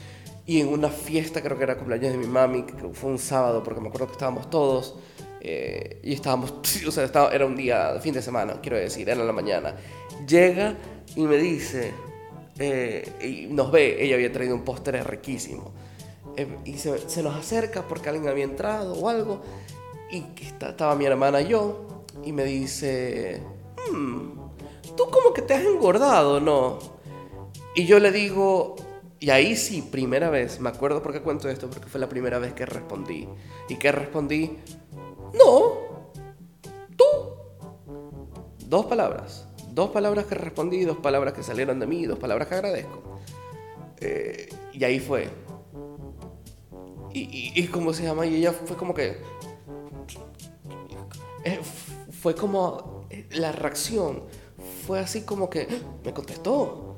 Y 0.46 0.62
en 0.62 0.68
una 0.68 0.88
fiesta, 0.88 1.42
creo 1.42 1.58
que 1.58 1.64
era 1.64 1.76
cumpleaños 1.76 2.12
de 2.12 2.16
mi 2.16 2.26
mami, 2.26 2.62
que 2.62 2.72
fue 2.94 3.10
un 3.10 3.18
sábado, 3.18 3.62
porque 3.62 3.82
me 3.82 3.88
acuerdo 3.88 4.06
que 4.06 4.12
estábamos 4.12 4.48
todos. 4.48 4.94
Eh, 5.42 6.00
y 6.02 6.14
estábamos, 6.14 6.54
o 6.88 6.90
sea, 6.90 7.04
estaba, 7.04 7.30
era 7.30 7.44
un 7.44 7.54
día, 7.54 8.00
fin 8.00 8.14
de 8.14 8.22
semana, 8.22 8.58
quiero 8.62 8.78
decir, 8.78 9.06
era 9.06 9.20
en 9.20 9.26
la 9.26 9.34
mañana. 9.34 9.74
Llega 10.26 10.76
y 11.14 11.24
me 11.24 11.36
dice, 11.36 11.92
eh, 12.58 13.06
y 13.20 13.52
nos 13.52 13.70
ve, 13.70 14.02
ella 14.02 14.14
había 14.14 14.32
traído 14.32 14.54
un 14.54 14.62
póster 14.62 15.06
riquísimo. 15.06 15.74
Eh, 16.38 16.56
y 16.64 16.78
se, 16.78 17.06
se, 17.06 17.22
nos 17.22 17.36
acerca 17.36 17.86
porque 17.86 18.08
alguien 18.08 18.28
había 18.28 18.44
entrado 18.44 18.94
o 18.94 19.10
algo. 19.10 19.42
Y 20.10 20.24
estaba 20.42 20.94
mi 20.94 21.04
hermana 21.04 21.42
y 21.42 21.48
yo 21.48 21.97
y 22.24 22.32
me 22.32 22.44
dice, 22.44 23.42
hmm, 23.90 24.38
tú 24.96 25.10
como 25.10 25.32
que 25.32 25.42
te 25.42 25.54
has 25.54 25.64
engordado, 25.64 26.40
¿no? 26.40 26.78
Y 27.74 27.86
yo 27.86 27.98
le 28.00 28.10
digo, 28.10 28.76
y 29.20 29.30
ahí 29.30 29.56
sí, 29.56 29.82
primera 29.82 30.30
vez, 30.30 30.60
me 30.60 30.68
acuerdo 30.68 31.02
por 31.02 31.12
qué 31.12 31.20
cuento 31.20 31.48
esto, 31.48 31.68
porque 31.68 31.88
fue 31.88 32.00
la 32.00 32.08
primera 32.08 32.38
vez 32.38 32.52
que 32.52 32.64
respondí. 32.66 33.28
¿Y 33.68 33.76
que 33.76 33.90
respondí? 33.90 34.58
No, 35.34 35.72
tú. 36.96 37.04
Dos 38.66 38.86
palabras. 38.86 39.46
Dos 39.72 39.90
palabras 39.90 40.26
que 40.26 40.34
respondí, 40.34 40.84
dos 40.84 40.98
palabras 40.98 41.34
que 41.34 41.42
salieron 41.42 41.80
de 41.80 41.86
mí, 41.86 42.06
dos 42.06 42.18
palabras 42.18 42.48
que 42.48 42.54
agradezco. 42.54 43.02
Eh, 44.00 44.48
y 44.72 44.84
ahí 44.84 45.00
fue. 45.00 45.28
Y, 47.12 47.52
y, 47.54 47.66
¿cómo 47.68 47.92
se 47.92 48.04
llama? 48.04 48.26
Y 48.26 48.36
ella 48.36 48.52
fue 48.52 48.76
como 48.76 48.94
que... 48.94 49.18
Eh, 51.44 51.60
fue 52.20 52.34
como 52.34 53.06
la 53.30 53.52
reacción 53.52 54.24
fue 54.86 55.00
así 55.00 55.22
como 55.22 55.48
que 55.48 55.68
me 56.04 56.12
contestó. 56.12 56.96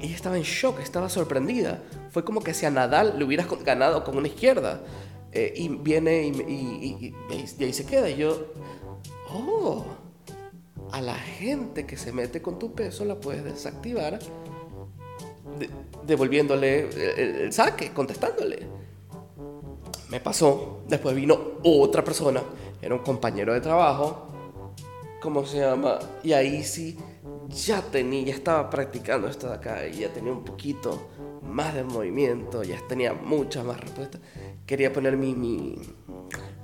Ella 0.00 0.14
estaba 0.14 0.36
en 0.36 0.42
shock, 0.42 0.80
estaba 0.80 1.08
sorprendida. 1.08 1.82
Fue 2.10 2.24
como 2.24 2.42
que 2.42 2.52
si 2.52 2.66
a 2.66 2.70
Nadal 2.70 3.18
le 3.18 3.24
hubieras 3.24 3.46
ganado 3.64 4.04
con 4.04 4.16
una 4.18 4.28
izquierda. 4.28 4.82
Eh, 5.32 5.52
y 5.56 5.68
viene 5.68 6.26
y, 6.26 7.14
ahí 7.30 7.72
se 7.72 7.86
queda. 7.86 8.10
Y 8.10 8.16
yo, 8.16 8.52
oh, 9.32 9.84
a 10.92 11.00
la 11.00 11.14
gente 11.14 11.86
que 11.86 11.96
se 11.96 12.12
mete 12.12 12.42
con 12.42 12.58
tu 12.58 12.74
peso 12.74 13.04
la 13.04 13.18
puedes 13.18 13.44
desactivar 13.44 14.18
devolviéndole 16.06 16.88
el 17.44 17.52
saque, 17.52 17.92
contestándole. 17.92 18.66
Me 20.10 20.20
pasó. 20.20 20.80
Después 20.88 21.16
vino 21.16 21.38
otra 21.62 22.04
persona 22.04 22.42
era 22.80 22.94
un 22.94 23.02
compañero 23.02 23.54
de 23.54 23.60
trabajo, 23.60 24.28
¿cómo 25.20 25.44
se 25.44 25.58
llama? 25.58 25.98
Y 26.22 26.32
ahí 26.32 26.62
sí, 26.62 26.96
ya 27.48 27.82
tenía, 27.82 28.22
ya 28.26 28.34
estaba 28.34 28.68
practicando 28.70 29.28
esto 29.28 29.48
de 29.48 29.54
acá 29.54 29.86
y 29.86 30.00
ya 30.00 30.12
tenía 30.12 30.32
un 30.32 30.44
poquito 30.44 31.08
más 31.42 31.74
de 31.74 31.84
movimiento, 31.84 32.62
ya 32.62 32.78
tenía 32.88 33.12
muchas 33.12 33.64
más 33.64 33.80
respuestas. 33.80 34.20
Quería 34.66 34.92
poner 34.92 35.16
mi, 35.16 35.34
mi, 35.34 35.78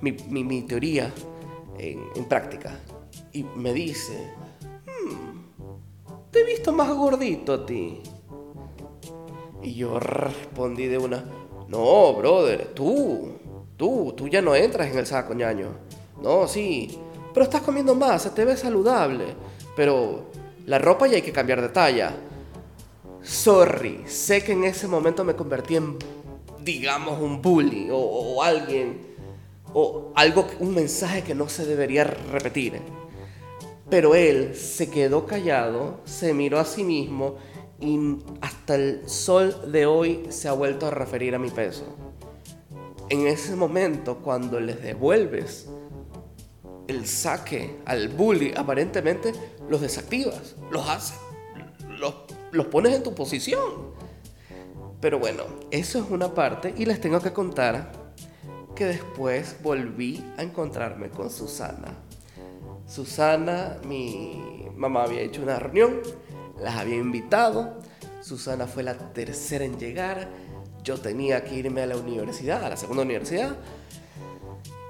mi, 0.01 0.43
mi, 0.43 0.61
teoría 0.63 1.11
en, 1.77 2.03
en, 2.15 2.25
práctica. 2.25 2.79
Y 3.31 3.43
me 3.43 3.73
dice, 3.73 4.31
hmm, 4.85 5.63
te 6.31 6.41
he 6.41 6.45
visto 6.45 6.71
más 6.73 6.93
gordito 6.93 7.53
a 7.53 7.65
ti. 7.65 8.01
Y 9.61 9.75
yo 9.75 9.99
respondí 9.99 10.87
de 10.87 10.97
una, 10.97 11.23
no, 11.69 12.13
brother, 12.13 12.73
tú, 12.73 13.39
tú, 13.77 14.13
tú 14.15 14.27
ya 14.27 14.41
no 14.41 14.53
entras 14.53 14.91
en 14.91 14.97
el 14.97 15.05
saco 15.05 15.33
ñaño. 15.33 15.69
No, 16.21 16.47
sí. 16.47 16.99
Pero 17.33 17.45
estás 17.45 17.61
comiendo 17.61 17.95
más, 17.95 18.23
se 18.23 18.29
te 18.29 18.45
ve 18.45 18.55
saludable. 18.55 19.35
Pero 19.75 20.25
la 20.65 20.77
ropa 20.79 21.07
ya 21.07 21.15
hay 21.15 21.21
que 21.21 21.31
cambiar 21.31 21.61
de 21.61 21.69
talla. 21.69 22.15
Sorry, 23.21 24.03
sé 24.05 24.43
que 24.43 24.51
en 24.51 24.65
ese 24.65 24.87
momento 24.87 25.23
me 25.23 25.35
convertí 25.35 25.77
en, 25.77 25.97
digamos, 26.61 27.21
un 27.21 27.41
bully 27.41 27.87
o, 27.91 28.43
alguien, 28.43 29.15
o 29.73 30.11
algo, 30.15 30.45
un 30.59 30.75
mensaje 30.75 31.23
que 31.23 31.33
no 31.33 31.47
se 31.49 31.65
debería 31.65 32.03
repetir. 32.03 32.81
Pero 33.89 34.15
él 34.15 34.55
se 34.55 34.89
quedó 34.89 35.25
callado, 35.25 36.01
se 36.05 36.33
miró 36.33 36.59
a 36.59 36.65
sí 36.65 36.83
mismo 36.83 37.35
y 37.79 38.17
hasta 38.41 38.75
el 38.75 39.07
sol 39.07 39.71
de 39.71 39.85
hoy 39.85 40.25
se 40.29 40.47
ha 40.47 40.53
vuelto 40.53 40.87
a 40.87 40.91
referir 40.91 41.35
a 41.35 41.39
mi 41.39 41.49
peso. 41.49 41.83
En 43.09 43.27
ese 43.27 43.55
momento, 43.55 44.19
cuando 44.19 44.59
les 44.59 44.81
devuelves 44.81 45.69
el 46.87 47.07
saque 47.07 47.77
al 47.85 48.09
bully, 48.09 48.53
aparentemente 48.55 49.31
los 49.69 49.81
desactivas, 49.81 50.55
los 50.71 50.87
haces, 50.89 51.17
los, 51.87 52.13
los 52.51 52.65
pones 52.67 52.95
en 52.95 53.03
tu 53.03 53.13
posición. 53.15 53.93
Pero 54.99 55.19
bueno, 55.19 55.43
eso 55.71 55.99
es 55.99 56.09
una 56.09 56.33
parte 56.33 56.73
y 56.77 56.85
les 56.85 57.01
tengo 57.01 57.19
que 57.19 57.33
contar 57.33 57.91
que 58.75 58.85
después 58.85 59.57
volví 59.61 60.23
a 60.37 60.43
encontrarme 60.43 61.09
con 61.09 61.29
Susana. 61.29 61.93
Susana, 62.87 63.77
mi 63.87 64.67
mamá 64.75 65.03
había 65.03 65.21
hecho 65.21 65.41
una 65.41 65.59
reunión, 65.59 66.01
las 66.59 66.75
había 66.75 66.95
invitado. 66.95 67.79
Susana 68.21 68.67
fue 68.67 68.83
la 68.83 68.97
tercera 69.13 69.65
en 69.65 69.79
llegar. 69.79 70.29
Yo 70.83 70.99
tenía 70.99 71.43
que 71.43 71.55
irme 71.55 71.81
a 71.81 71.87
la 71.87 71.97
universidad, 71.97 72.63
a 72.63 72.69
la 72.69 72.77
segunda 72.77 73.03
universidad. 73.03 73.55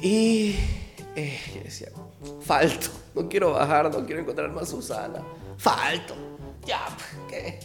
Y 0.01 0.55
eh, 1.15 1.39
yo 1.55 1.63
decía, 1.63 1.89
falto, 2.41 2.87
no 3.13 3.29
quiero 3.29 3.51
bajar, 3.51 3.91
no 3.91 4.05
quiero 4.05 4.21
encontrar 4.21 4.49
más 4.51 4.69
Susana, 4.69 5.23
falto, 5.57 6.15
ya, 6.65 6.85
¿qué, 7.29 7.59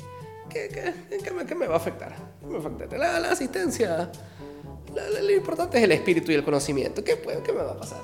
qué, 0.51 0.69
qué, 0.69 1.19
qué, 1.23 1.31
me, 1.31 1.47
qué 1.47 1.55
me, 1.55 1.67
va 1.67 1.75
a 1.75 1.79
afectar? 1.79 2.15
me 2.43 2.99
La, 2.99 3.19
la 3.19 3.31
asistencia, 3.31 4.11
lo 4.95 5.33
importante 5.33 5.79
es 5.79 5.85
el 5.85 5.93
espíritu 5.93 6.31
y 6.31 6.35
el 6.35 6.45
conocimiento, 6.45 7.03
¿qué, 7.03 7.19
¿qué 7.45 7.53
me 7.53 7.63
va 7.63 7.73
a 7.73 7.79
pasar? 7.79 8.01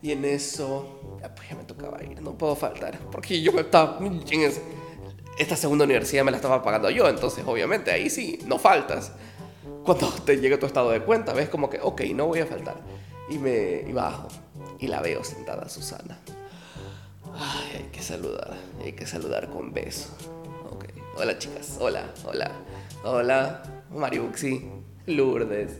Y 0.00 0.12
en 0.12 0.24
eso, 0.24 1.18
ya, 1.20 1.34
pues 1.34 1.50
ya 1.50 1.56
me 1.56 1.64
tocaba 1.64 2.02
ir, 2.02 2.22
no 2.22 2.38
puedo 2.38 2.56
faltar, 2.56 2.98
porque 3.12 3.42
yo 3.42 3.52
me 3.52 3.60
estaba, 3.60 3.98
esta 5.38 5.56
segunda 5.56 5.84
universidad 5.84 6.24
me 6.24 6.30
la 6.30 6.38
estaba 6.38 6.62
pagando 6.62 6.88
yo, 6.88 7.06
entonces 7.06 7.44
obviamente 7.46 7.90
ahí 7.90 8.08
sí, 8.08 8.38
no 8.46 8.58
faltas. 8.58 9.12
Cuando 9.84 10.08
te 10.24 10.38
llega 10.38 10.58
tu 10.58 10.66
estado 10.66 10.90
de 10.90 11.00
cuenta, 11.00 11.34
ves 11.34 11.50
como 11.50 11.68
que, 11.68 11.78
ok, 11.80 12.00
no 12.14 12.26
voy 12.26 12.40
a 12.40 12.46
faltar. 12.46 12.76
Y 13.28 13.38
me 13.38 13.84
y 13.86 13.92
bajo 13.92 14.28
y 14.78 14.88
la 14.88 15.00
veo 15.00 15.24
sentada 15.24 15.68
Susana. 15.68 16.18
Ay, 17.34 17.82
hay 17.82 17.88
que 17.92 18.02
saludar, 18.02 18.56
hay 18.82 18.92
que 18.92 19.06
saludar 19.06 19.48
con 19.50 19.72
beso. 19.72 20.08
Okay. 20.70 21.02
Hola 21.16 21.38
chicas, 21.38 21.76
hola, 21.80 22.04
hola, 22.24 22.50
hola, 23.04 23.62
Mariuxi, 23.90 24.68
Lourdes, 25.06 25.72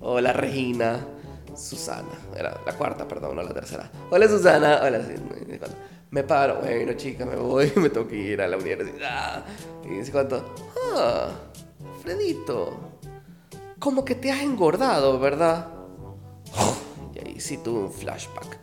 hola 0.00 0.32
Regina, 0.32 1.04
Susana, 1.56 2.08
era 2.36 2.60
la 2.64 2.72
cuarta, 2.74 3.06
perdón, 3.06 3.36
no 3.36 3.42
la 3.42 3.52
tercera. 3.52 3.90
Hola 4.10 4.28
Susana, 4.28 4.80
hola, 4.82 5.00
me 6.10 6.22
paro, 6.24 6.60
bueno 6.60 6.92
chica, 6.94 7.24
me 7.24 7.36
voy, 7.36 7.72
me 7.76 7.90
tengo 7.90 8.06
que 8.06 8.16
ir 8.16 8.42
a 8.42 8.48
la 8.48 8.56
universidad. 8.56 9.44
Y 9.84 9.88
dice 9.88 10.12
cuánto, 10.12 10.54
ah, 10.96 11.30
Fredito, 12.02 12.98
como 13.78 14.04
que 14.04 14.14
te 14.14 14.30
has 14.30 14.40
engordado, 14.40 15.18
¿verdad? 15.18 15.81
Tuve 17.62 17.80
un 17.80 17.92
flashback. 17.92 18.58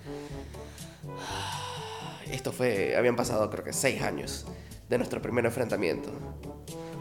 Esto 2.32 2.52
fue, 2.52 2.96
habían 2.96 3.16
pasado 3.16 3.50
creo 3.50 3.64
que 3.64 3.74
seis 3.74 4.02
años 4.02 4.46
de 4.88 4.98
nuestro 4.98 5.22
primer 5.22 5.46
enfrentamiento. 5.46 6.12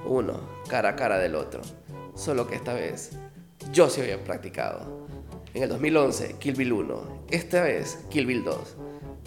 Uno, 0.07 0.41
cara 0.69 0.91
a 0.91 0.97
cara 0.97 1.19
del 1.19 1.35
otro. 1.35 1.61
Solo 2.15 2.47
que 2.47 2.57
esta 2.57 2.73
vez 2.73 3.11
yo 3.73 3.91
sí 3.91 4.01
había 4.01 4.23
practicado. 4.23 5.07
En 5.55 5.63
el 5.63 5.69
2011, 5.69 6.37
Kill 6.39 6.55
Bill 6.55 6.73
1. 6.73 7.25
Esta 7.31 7.63
vez, 7.63 7.99
Kill 8.11 8.27
Bill 8.27 8.45
2. 8.45 8.77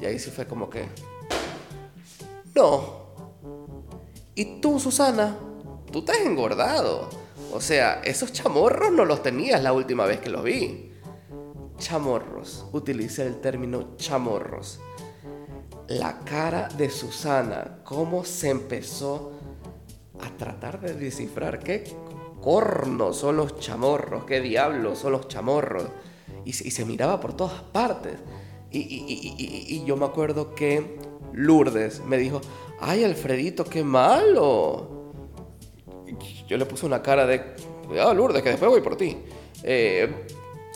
Y 0.02 0.06
ahí 0.06 0.20
sí 0.20 0.32
fue 0.32 0.48
como 0.48 0.70
que... 0.70 0.86
No. 2.56 3.12
¿Y 4.36 4.60
tú, 4.60 4.80
Susana? 4.80 5.38
Tú 5.92 6.04
te 6.04 6.14
has 6.14 6.20
engordado. 6.20 7.10
O 7.54 7.62
sea, 7.62 8.02
esos 8.04 8.32
chamorros 8.32 8.92
no 8.92 9.06
los 9.06 9.22
tenías 9.22 9.62
la 9.62 9.74
última 9.74 10.06
vez 10.06 10.20
que 10.20 10.30
los 10.30 10.44
vi 10.44 10.91
chamorros. 11.82 12.66
Utilicé 12.72 13.26
el 13.26 13.42
término 13.42 13.98
chamorros. 13.98 14.80
La 15.90 16.20
cara 16.20 16.70
de 16.70 16.90
Susana, 16.90 17.80
cómo 17.84 18.24
se 18.24 18.50
empezó 18.50 19.32
a 20.22 20.30
tratar 20.38 20.80
de 20.80 20.94
descifrar 20.94 21.60
qué 21.60 21.84
cornos 22.40 23.18
son 23.18 23.38
los 23.38 23.60
chamorros, 23.60 24.24
qué 24.26 24.40
diablos 24.40 25.00
son 25.00 25.14
los 25.14 25.28
chamorros. 25.28 25.84
Y 26.46 26.54
se, 26.54 26.86
miraba 26.86 27.20
por 27.20 27.34
todas 27.34 27.62
partes. 27.62 28.14
Y, 28.72 29.84
yo 29.86 29.98
me 29.98 30.06
acuerdo 30.06 30.56
que 30.56 30.98
Lourdes 31.34 32.02
me 32.06 32.18
dijo, 32.18 32.40
ay 32.80 33.04
Alfredito, 33.04 33.66
qué 33.66 33.84
malo. 33.84 35.14
yo 36.48 36.58
le 36.58 36.66
puse 36.66 36.86
una 36.86 37.02
cara 37.02 37.26
de, 37.26 37.56
cuidado 37.88 38.14
Lourdes, 38.14 38.44
que 38.44 38.50
después 38.50 38.72
voy 38.72 38.82
por 38.82 38.96
ti. 38.96 39.18
Eh, 39.64 40.26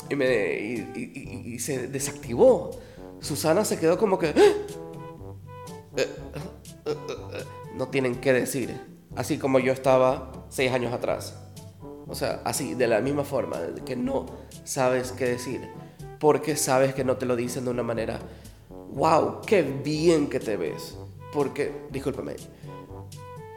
y, 0.09 0.15
me, 0.15 0.53
y, 0.95 1.59
se 1.59 1.87
desactivó. 1.87 2.71
Susana 3.19 3.65
se 3.65 3.79
quedó 3.79 3.97
como 3.97 4.19
que... 4.19 4.27
¡Ah! 4.27 4.75
Eh, 5.97 6.09
eh, 6.85 6.95
no 7.75 7.87
tienen 7.87 8.15
qué 8.15 8.33
decir. 8.33 8.79
Así 9.15 9.37
como 9.37 9.59
yo 9.59 9.71
estaba 9.71 10.45
seis 10.49 10.71
años 10.71 10.93
atrás. 10.93 11.35
O 12.07 12.15
sea, 12.15 12.41
así, 12.43 12.75
de 12.75 12.87
la 12.87 13.01
misma 13.01 13.23
forma, 13.23 13.57
que 13.85 13.95
no 13.95 14.25
sabes 14.63 15.11
qué 15.11 15.25
decir. 15.25 15.67
Porque 16.19 16.55
sabes 16.55 16.93
que 16.93 17.03
no 17.03 17.17
te 17.17 17.25
lo 17.25 17.35
dicen 17.35 17.65
de 17.65 17.71
una 17.71 17.83
manera, 17.83 18.19
wow, 18.93 19.41
qué 19.45 19.61
bien 19.63 20.29
que 20.29 20.39
te 20.39 20.57
ves. 20.57 20.97
Porque, 21.33 21.71
discúlpame, 21.91 22.35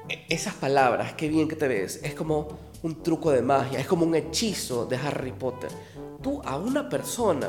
e, 0.08 0.26
esas 0.28 0.54
palabras, 0.54 1.12
qué 1.14 1.28
bien 1.28 1.48
que 1.48 1.56
te 1.56 1.68
ves, 1.68 2.00
es 2.02 2.14
como 2.14 2.48
un 2.82 3.02
truco 3.02 3.30
de 3.30 3.42
magia, 3.42 3.78
es 3.80 3.86
como 3.86 4.06
un 4.06 4.14
hechizo 4.14 4.86
de 4.86 4.96
Harry 4.96 5.32
Potter. 5.32 5.70
Tú 6.22 6.42
a 6.44 6.56
una 6.56 6.88
persona 6.88 7.48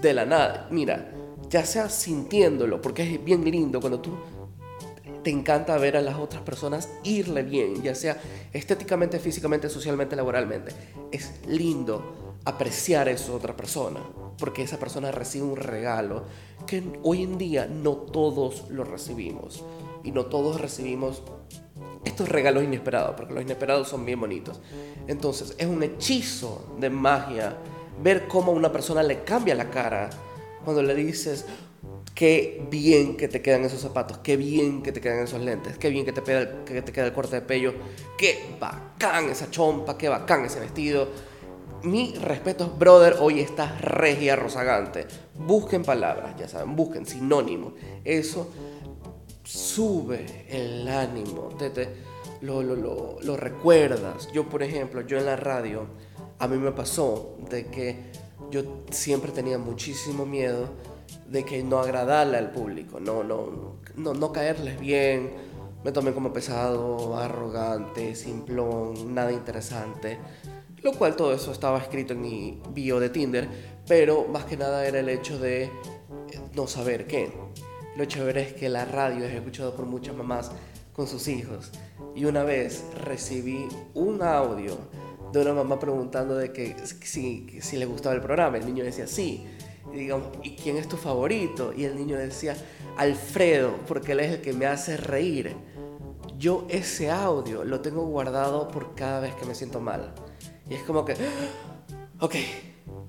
de 0.00 0.14
la 0.14 0.24
nada, 0.24 0.68
mira, 0.70 1.12
ya 1.48 1.66
sea 1.66 1.88
sintiéndolo, 1.88 2.80
porque 2.80 3.02
es 3.02 3.24
bien 3.24 3.44
lindo 3.44 3.80
cuando 3.80 4.00
tú 4.00 4.16
te 5.22 5.30
encanta 5.30 5.78
ver 5.78 5.96
a 5.96 6.00
las 6.00 6.18
otras 6.18 6.42
personas 6.42 6.88
irle 7.04 7.42
bien, 7.42 7.82
ya 7.82 7.94
sea 7.94 8.20
estéticamente, 8.52 9.18
físicamente, 9.18 9.68
socialmente, 9.68 10.16
laboralmente. 10.16 10.72
Es 11.10 11.40
lindo 11.46 12.36
apreciar 12.44 13.08
a 13.08 13.12
esa 13.12 13.32
otra 13.32 13.56
persona, 13.56 14.00
porque 14.38 14.62
esa 14.62 14.78
persona 14.78 15.12
recibe 15.12 15.44
un 15.44 15.56
regalo 15.56 16.24
que 16.66 16.82
hoy 17.02 17.22
en 17.22 17.38
día 17.38 17.66
no 17.66 17.96
todos 17.96 18.68
lo 18.70 18.84
recibimos. 18.84 19.64
Y 20.04 20.10
no 20.10 20.26
todos 20.26 20.60
recibimos 20.60 21.22
estos 22.04 22.28
regalos 22.28 22.64
inesperados, 22.64 23.14
porque 23.16 23.32
los 23.32 23.42
inesperados 23.42 23.88
son 23.88 24.04
bien 24.04 24.20
bonitos. 24.20 24.60
Entonces, 25.06 25.54
es 25.58 25.66
un 25.66 25.82
hechizo 25.82 26.74
de 26.78 26.90
magia 26.90 27.56
ver 28.02 28.26
cómo 28.28 28.52
una 28.52 28.72
persona 28.72 29.02
le 29.02 29.22
cambia 29.22 29.54
la 29.54 29.70
cara 29.70 30.10
cuando 30.64 30.82
le 30.82 30.94
dices, 30.94 31.46
qué 32.14 32.66
bien 32.70 33.16
que 33.16 33.28
te 33.28 33.42
quedan 33.42 33.64
esos 33.64 33.80
zapatos, 33.80 34.18
qué 34.18 34.36
bien 34.36 34.82
que 34.82 34.92
te 34.92 35.00
quedan 35.00 35.20
esos 35.20 35.40
lentes, 35.40 35.78
qué 35.78 35.90
bien 35.90 36.04
que 36.04 36.12
te, 36.12 36.22
queda 36.22 36.40
el, 36.40 36.48
que 36.64 36.82
te 36.82 36.92
queda 36.92 37.06
el 37.06 37.12
corte 37.12 37.36
de 37.36 37.42
pelo, 37.42 37.72
qué 38.18 38.56
bacán 38.60 39.28
esa 39.28 39.50
chompa, 39.50 39.96
qué 39.96 40.08
bacán 40.08 40.44
ese 40.44 40.60
vestido. 40.60 41.08
Mi 41.82 42.14
respeto, 42.14 42.68
brother, 42.68 43.16
hoy 43.18 43.40
estás 43.40 43.80
regia 43.80 44.36
rozagante. 44.36 45.06
Busquen 45.34 45.82
palabras, 45.82 46.36
ya 46.38 46.46
saben, 46.46 46.76
busquen 46.76 47.06
sinónimos. 47.06 47.72
Eso 48.04 48.52
sube 49.44 50.46
el 50.48 50.86
ánimo, 50.88 51.48
te, 51.58 51.88
lo, 52.40 52.62
lo, 52.62 53.18
lo, 53.20 53.36
recuerdas. 53.36 54.28
Yo, 54.32 54.48
por 54.48 54.62
ejemplo, 54.62 55.00
yo 55.02 55.18
en 55.18 55.26
la 55.26 55.36
radio, 55.36 55.86
a 56.38 56.48
mí 56.48 56.56
me 56.56 56.72
pasó 56.72 57.36
de 57.50 57.66
que 57.66 57.96
yo 58.50 58.84
siempre 58.90 59.32
tenía 59.32 59.58
muchísimo 59.58 60.26
miedo 60.26 60.68
de 61.28 61.44
que 61.44 61.62
no 61.62 61.78
agradarle 61.78 62.36
al 62.36 62.50
público, 62.50 63.00
no, 63.00 63.24
no, 63.24 63.78
no, 63.96 64.14
no 64.14 64.32
caerles 64.32 64.78
bien, 64.78 65.32
me 65.84 65.92
tomé 65.92 66.12
como 66.12 66.32
pesado, 66.32 67.16
arrogante, 67.16 68.14
simplón, 68.14 69.14
nada 69.14 69.32
interesante, 69.32 70.18
lo 70.82 70.92
cual 70.92 71.16
todo 71.16 71.32
eso 71.32 71.52
estaba 71.52 71.78
escrito 71.78 72.12
en 72.12 72.20
mi 72.20 72.62
bio 72.70 73.00
de 73.00 73.08
Tinder, 73.08 73.48
pero 73.86 74.26
más 74.28 74.44
que 74.44 74.56
nada 74.56 74.86
era 74.86 75.00
el 75.00 75.08
hecho 75.08 75.38
de 75.38 75.70
no 76.54 76.66
saber 76.66 77.06
qué. 77.06 77.32
Lo 77.96 78.04
chévere 78.06 78.42
es 78.42 78.52
que 78.54 78.68
la 78.68 78.84
radio 78.84 79.24
es 79.24 79.34
escuchado 79.34 79.74
por 79.76 79.86
muchas 79.86 80.16
mamás 80.16 80.50
con 80.92 81.06
sus 81.06 81.28
hijos. 81.28 81.70
Y 82.14 82.24
una 82.24 82.42
vez 82.42 82.84
recibí 83.04 83.66
un 83.94 84.22
audio 84.22 84.78
de 85.32 85.40
una 85.40 85.54
mamá 85.54 85.78
preguntando 85.78 86.36
de 86.36 86.52
que 86.52 86.76
si, 86.86 87.48
si 87.60 87.76
le 87.76 87.86
gustaba 87.86 88.14
el 88.14 88.20
programa. 88.20 88.58
El 88.58 88.66
niño 88.66 88.84
decía 88.84 89.06
sí. 89.06 89.46
Y 89.92 89.96
digamos, 89.96 90.28
¿y 90.42 90.56
quién 90.56 90.76
es 90.76 90.88
tu 90.88 90.96
favorito? 90.96 91.72
Y 91.76 91.84
el 91.84 91.96
niño 91.96 92.16
decía, 92.16 92.56
Alfredo, 92.96 93.74
porque 93.86 94.12
él 94.12 94.20
es 94.20 94.32
el 94.32 94.40
que 94.40 94.52
me 94.52 94.66
hace 94.66 94.96
reír. 94.96 95.54
Yo 96.38 96.66
ese 96.68 97.10
audio 97.10 97.64
lo 97.64 97.80
tengo 97.80 98.06
guardado 98.06 98.68
por 98.68 98.94
cada 98.94 99.20
vez 99.20 99.34
que 99.34 99.44
me 99.44 99.54
siento 99.54 99.80
mal. 99.80 100.14
Y 100.68 100.74
es 100.74 100.82
como 100.82 101.04
que, 101.04 101.14
ok, 102.20 102.34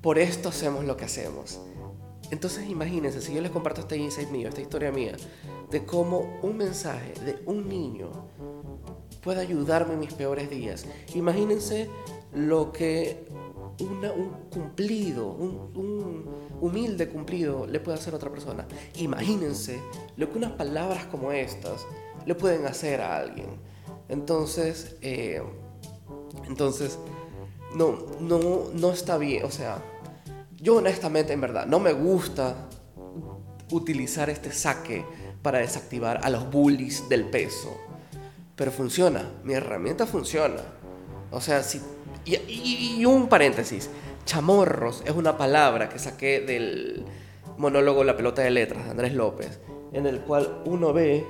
por 0.02 0.20
esto 0.20 0.50
hacemos 0.50 0.84
lo 0.84 0.98
que 0.98 1.06
hacemos. 1.06 1.62
Entonces 2.32 2.70
imagínense, 2.70 3.22
si 3.22 3.34
yo 3.34 3.42
les 3.42 3.52
comparto 3.52 3.82
este 3.82 3.98
insight 3.98 4.30
mío, 4.30 4.50
esta 4.50 4.62
historia 4.62 4.92
mía, 4.92 5.16
de 5.70 5.86
cómo 5.86 6.40
un 6.42 6.58
mensaje 6.58 7.14
de 7.26 7.42
un 7.46 7.68
niño 7.68 8.12
puede 9.24 9.42
ayudarme 9.42 9.94
en 9.94 10.00
mis 10.00 10.14
peores 10.14 10.50
días. 10.50 10.86
Imagínense 11.16 11.90
lo 12.34 12.72
que 12.72 13.26
un 13.80 14.02
cumplido, 14.52 15.28
un, 15.28 16.26
humilde 16.62 17.10
cumplido 17.10 17.66
le 17.66 17.80
puede 17.80 17.98
hacer 17.98 18.14
a 18.14 18.18
otra 18.18 18.32
persona. 18.32 18.66
Imagínense 18.96 19.80
lo 20.18 20.32
que 20.32 20.38
unas 20.38 20.52
palabras 20.52 21.06
como 21.06 21.32
estas 21.32 21.86
le 22.26 22.36
pueden 22.36 22.66
hacer 22.66 23.02
a 23.02 23.18
alguien. 23.18 23.48
Entonces, 24.10 24.96
eh, 25.02 25.42
entonces, 26.48 27.00
no, 27.76 27.98
no, 28.20 28.40
no 28.74 28.92
está 28.92 29.18
bien. 29.18 29.44
O 29.46 29.52
sea, 29.52 29.84
yo 30.64 30.78
honestamente, 30.78 31.34
en 31.34 31.42
verdad, 31.42 31.66
no 31.66 31.80
me 31.80 31.92
gusta 31.92 32.56
utilizar 33.70 34.30
este 34.30 34.52
saque 34.54 35.06
para 35.42 35.60
desactivar 35.60 36.22
a 36.24 36.30
los 36.30 36.50
bullies 36.50 37.10
del 37.10 37.26
peso. 37.26 37.78
Pero 38.56 38.72
funciona, 38.72 39.30
mi 39.44 39.54
herramienta 39.54 40.08
funciona. 40.08 40.62
O 41.32 41.42
sea, 41.42 41.62
si... 41.64 41.82
Y, 42.26 43.04
un 43.04 43.28
paréntesis, 43.28 43.90
chamorros 44.24 45.04
es 45.06 45.12
una 45.12 45.38
palabra 45.38 45.90
que 45.90 46.00
saqué 46.00 46.40
del 46.40 47.04
monólogo 47.58 48.06
La 48.06 48.16
pelota 48.16 48.42
de 48.42 48.52
letras 48.52 48.86
de 48.86 48.92
Andrés 48.92 49.14
López, 49.14 49.60
en 49.92 50.06
el 50.06 50.22
cual 50.22 50.62
uno 50.66 50.94
ve 50.94 51.26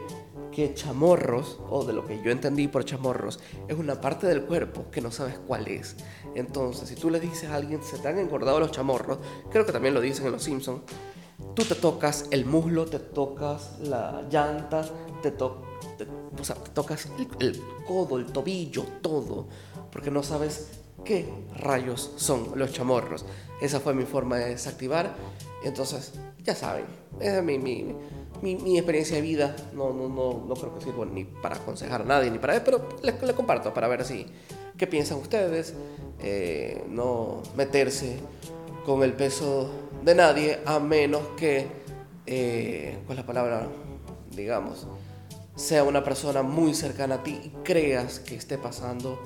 que 0.54 0.74
chamorros, 0.74 1.60
o 1.70 1.84
de 1.84 1.94
lo 1.94 2.06
que 2.06 2.22
yo 2.24 2.32
entendí 2.32 2.68
por 2.68 2.86
chamorros, 2.86 3.40
es 3.68 3.78
una 3.78 4.00
parte 4.00 4.28
del 4.28 4.44
cuerpo 4.44 4.86
que 4.92 5.02
no 5.02 5.12
sabes 5.12 5.40
cuál 5.48 5.68
es. 5.68 5.96
Entonces, 6.36 6.90
si 6.90 6.96
tú 6.96 7.10
le 7.10 7.20
dices 7.20 7.50
a 7.50 7.56
alguien, 7.56 7.82
se 7.84 7.98
te 7.98 8.08
han 8.08 8.20
engordado 8.20 8.60
los 8.60 8.72
chamorros, 8.72 9.18
creo 9.50 9.66
que 9.66 9.72
también 9.72 9.94
lo 9.94 10.02
dicen 10.02 10.28
en 10.28 10.32
Los 10.34 10.44
Simpsons, 10.44 10.82
tú 11.56 11.64
te 11.64 11.76
tocas 11.76 12.28
el 12.32 12.46
muslo, 12.46 12.86
te 12.86 13.00
tocas 13.00 13.80
la 13.80 14.24
llanta, 14.30 14.86
te, 15.22 15.32
tocas 15.32 17.08
el, 17.40 17.62
codo, 17.88 18.18
el 18.18 18.26
tobillo, 18.28 18.84
todo, 19.02 19.48
porque 19.92 20.12
no 20.12 20.24
sabes 20.24 20.70
qué 21.04 21.32
rayos 21.56 22.14
son 22.16 22.52
los 22.56 22.72
chamorros. 22.72 23.26
Esa 23.62 23.80
fue 23.80 23.94
mi 23.94 24.04
forma 24.04 24.38
de 24.38 24.50
desactivar. 24.50 25.16
Entonces, 25.64 26.14
ya 26.44 26.56
saben, 26.56 26.86
es 27.20 27.42
mi, 27.44 27.58
mi, 27.58 27.96
experiencia 28.42 29.16
de 29.16 29.22
vida. 29.22 29.56
No, 29.74 29.94
no, 29.94 30.10
no, 30.10 30.46
no 30.48 30.54
creo 30.56 30.76
que 30.76 30.84
sirva 30.84 31.06
ni 31.06 31.26
para 31.26 31.56
aconsejar 31.56 32.02
a 32.02 32.06
nadie, 32.06 32.32
ni 32.32 32.40
para... 32.40 32.64
Pero 32.64 32.90
le, 33.02 33.34
comparto 33.34 33.74
para 33.74 33.88
ver 33.88 34.04
si, 34.06 34.26
qué 34.78 34.88
piensan 34.88 35.20
ustedes. 35.20 35.74
Eh, 36.22 36.84
no 36.90 37.42
meterse 37.56 38.18
con 38.86 39.04
el 39.04 39.14
peso 39.14 39.70
de 40.04 40.16
nadie 40.16 40.60
a 40.66 40.80
menos 40.80 41.22
que, 41.38 41.68
eh, 42.26 43.00
¿cuál 43.06 43.18
es 43.18 43.24
la 43.24 43.28
palabra? 43.28 43.68
Digamos, 44.32 44.88
sea 45.56 45.84
una 45.84 46.04
persona 46.04 46.42
muy 46.44 46.74
cercana 46.74 47.16
a 47.16 47.24
ti 47.24 47.40
y 47.44 47.50
creas 47.64 48.20
que 48.20 48.36
esté 48.36 48.58
pasando 48.58 49.20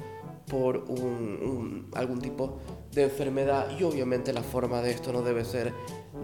por 0.48 0.78
un, 0.78 1.90
algún 1.94 2.20
tipo 2.20 2.60
de 2.92 3.04
enfermedad 3.04 3.68
y 3.78 3.84
obviamente 3.84 4.34
la 4.34 4.44
forma 4.44 4.82
de 4.82 4.92
esto 4.92 5.12
no 5.12 5.22
debe 5.22 5.46
ser 5.46 5.74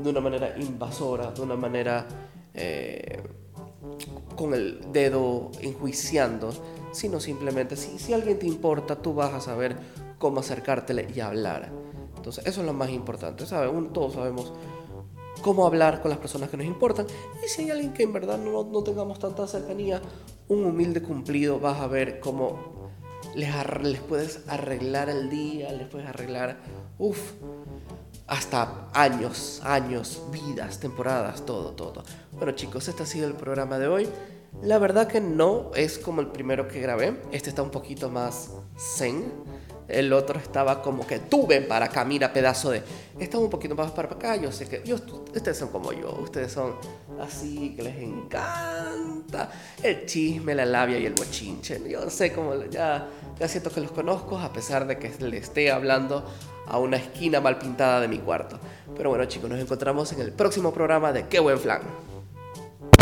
de 0.02 0.10
una 0.10 0.22
manera 0.22 0.58
invasora, 0.58 1.32
de 1.32 1.42
una 1.42 1.56
manera 1.56 2.08
eh, 2.54 3.22
con 4.36 4.54
el 4.54 4.92
dedo 4.92 5.52
enjuiciando, 5.62 6.54
sino 6.92 7.20
simplemente 7.20 7.76
si, 7.76 8.00
si 8.00 8.14
alguien 8.14 8.40
te 8.40 8.48
importa, 8.48 8.96
tú 8.96 9.14
vas 9.14 9.34
a 9.34 9.42
saber 9.42 9.76
cómo 10.18 10.40
acercártele 10.40 11.08
y 11.14 11.20
hablar. 11.20 11.72
Entonces, 12.16 12.46
eso 12.46 12.62
es 12.62 12.66
lo 12.66 12.74
más 12.74 12.90
importante, 12.90 13.46
¿sabes? 13.46 13.72
todos 13.92 14.14
sabemos 14.14 14.54
cómo 15.42 15.68
hablar 15.68 16.02
con 16.02 16.10
las 16.10 16.20
personas 16.20 16.50
que 16.50 16.58
nos 16.58 16.66
importan. 16.66 17.06
Y 17.44 17.50
si 17.50 17.64
hay 17.64 17.72
alguien 17.72 17.94
que 17.94 18.04
en 18.04 18.14
verdad 18.14 18.38
no, 18.38 18.64
no 18.64 18.84
tengamos 18.84 19.20
tanta 19.20 19.46
cercanía, 19.48 20.02
un 20.48 20.66
humilde 20.66 21.02
cumplido, 21.02 21.60
vas 21.60 21.80
a 21.82 21.88
ver 21.88 22.20
cómo 22.20 22.73
les, 23.36 24.00
puedes 24.02 24.42
arreglar 24.48 25.10
el 25.10 25.30
día, 25.30 25.72
les 25.72 25.88
puedes 25.88 26.08
arreglar, 26.08 26.58
uff, 26.98 27.34
hasta 28.28 28.90
años, 28.94 29.62
años, 29.64 30.24
vidas, 30.32 30.80
temporadas, 30.80 31.46
todo, 31.46 31.72
todo. 31.72 32.04
Bueno 32.32 32.54
chicos, 32.54 32.88
este 32.88 33.04
ha 33.04 33.06
sido 33.06 33.28
el 33.28 33.34
programa 33.34 33.80
de 33.80 33.88
hoy. 33.88 34.10
La 34.62 34.78
verdad 34.78 35.08
que 35.08 35.20
no 35.20 35.72
es 35.76 35.98
como 35.98 36.22
el 36.22 36.28
primero 36.28 36.68
que 36.68 36.80
grabé. 36.80 37.20
Este 37.32 37.50
está 37.50 37.64
un 37.64 37.72
poquito 37.72 38.10
más 38.10 38.52
zen. 38.96 39.32
El 39.94 40.12
otro 40.12 40.40
estaba 40.40 40.82
como 40.82 41.06
que 41.06 41.20
tuve 41.20 41.62
para 41.62 41.86
acá, 41.86 42.04
mira, 42.04 42.34
pedazo 42.34 42.72
de. 42.72 42.82
Estaba 43.20 43.44
un 43.44 43.50
poquito 43.50 43.76
más 43.76 43.92
para 43.92 44.10
acá. 44.10 44.36
Yo 44.36 44.52
sé 44.52 44.68
que. 44.68 44.82
Ustedes 44.92 45.58
son 45.58 45.70
como 45.70 45.94
yo. 45.94 46.12
Ustedes 46.22 46.52
son 46.52 46.76
así, 47.22 47.74
que 47.76 47.84
les 47.84 47.98
encanta 47.98 49.50
el 49.82 50.06
chisme, 50.06 50.56
la 50.56 50.66
labia 50.66 50.98
y 50.98 51.06
el 51.06 51.14
bochinche. 51.14 51.82
Yo 51.88 52.10
sé 52.10 52.34
cómo. 52.34 52.56
Ya, 52.66 53.08
ya 53.40 53.48
siento 53.48 53.70
que 53.70 53.82
los 53.82 53.92
conozco, 53.92 54.38
a 54.40 54.52
pesar 54.52 54.88
de 54.88 54.98
que 54.98 55.12
le 55.20 55.38
esté 55.38 55.72
hablando 55.72 56.26
a 56.68 56.80
una 56.80 56.98
esquina 56.98 57.40
mal 57.40 57.58
pintada 57.60 58.02
de 58.02 58.08
mi 58.08 58.18
cuarto. 58.18 58.60
Pero 58.96 59.10
bueno, 59.10 59.26
chicos, 59.26 59.50
nos 59.50 59.60
encontramos 59.60 60.12
en 60.14 60.22
el 60.22 60.32
próximo 60.32 60.74
programa 60.74 61.12
de 61.12 61.28
Qué 61.28 61.40
buen 61.40 61.60
flan. 61.60 61.82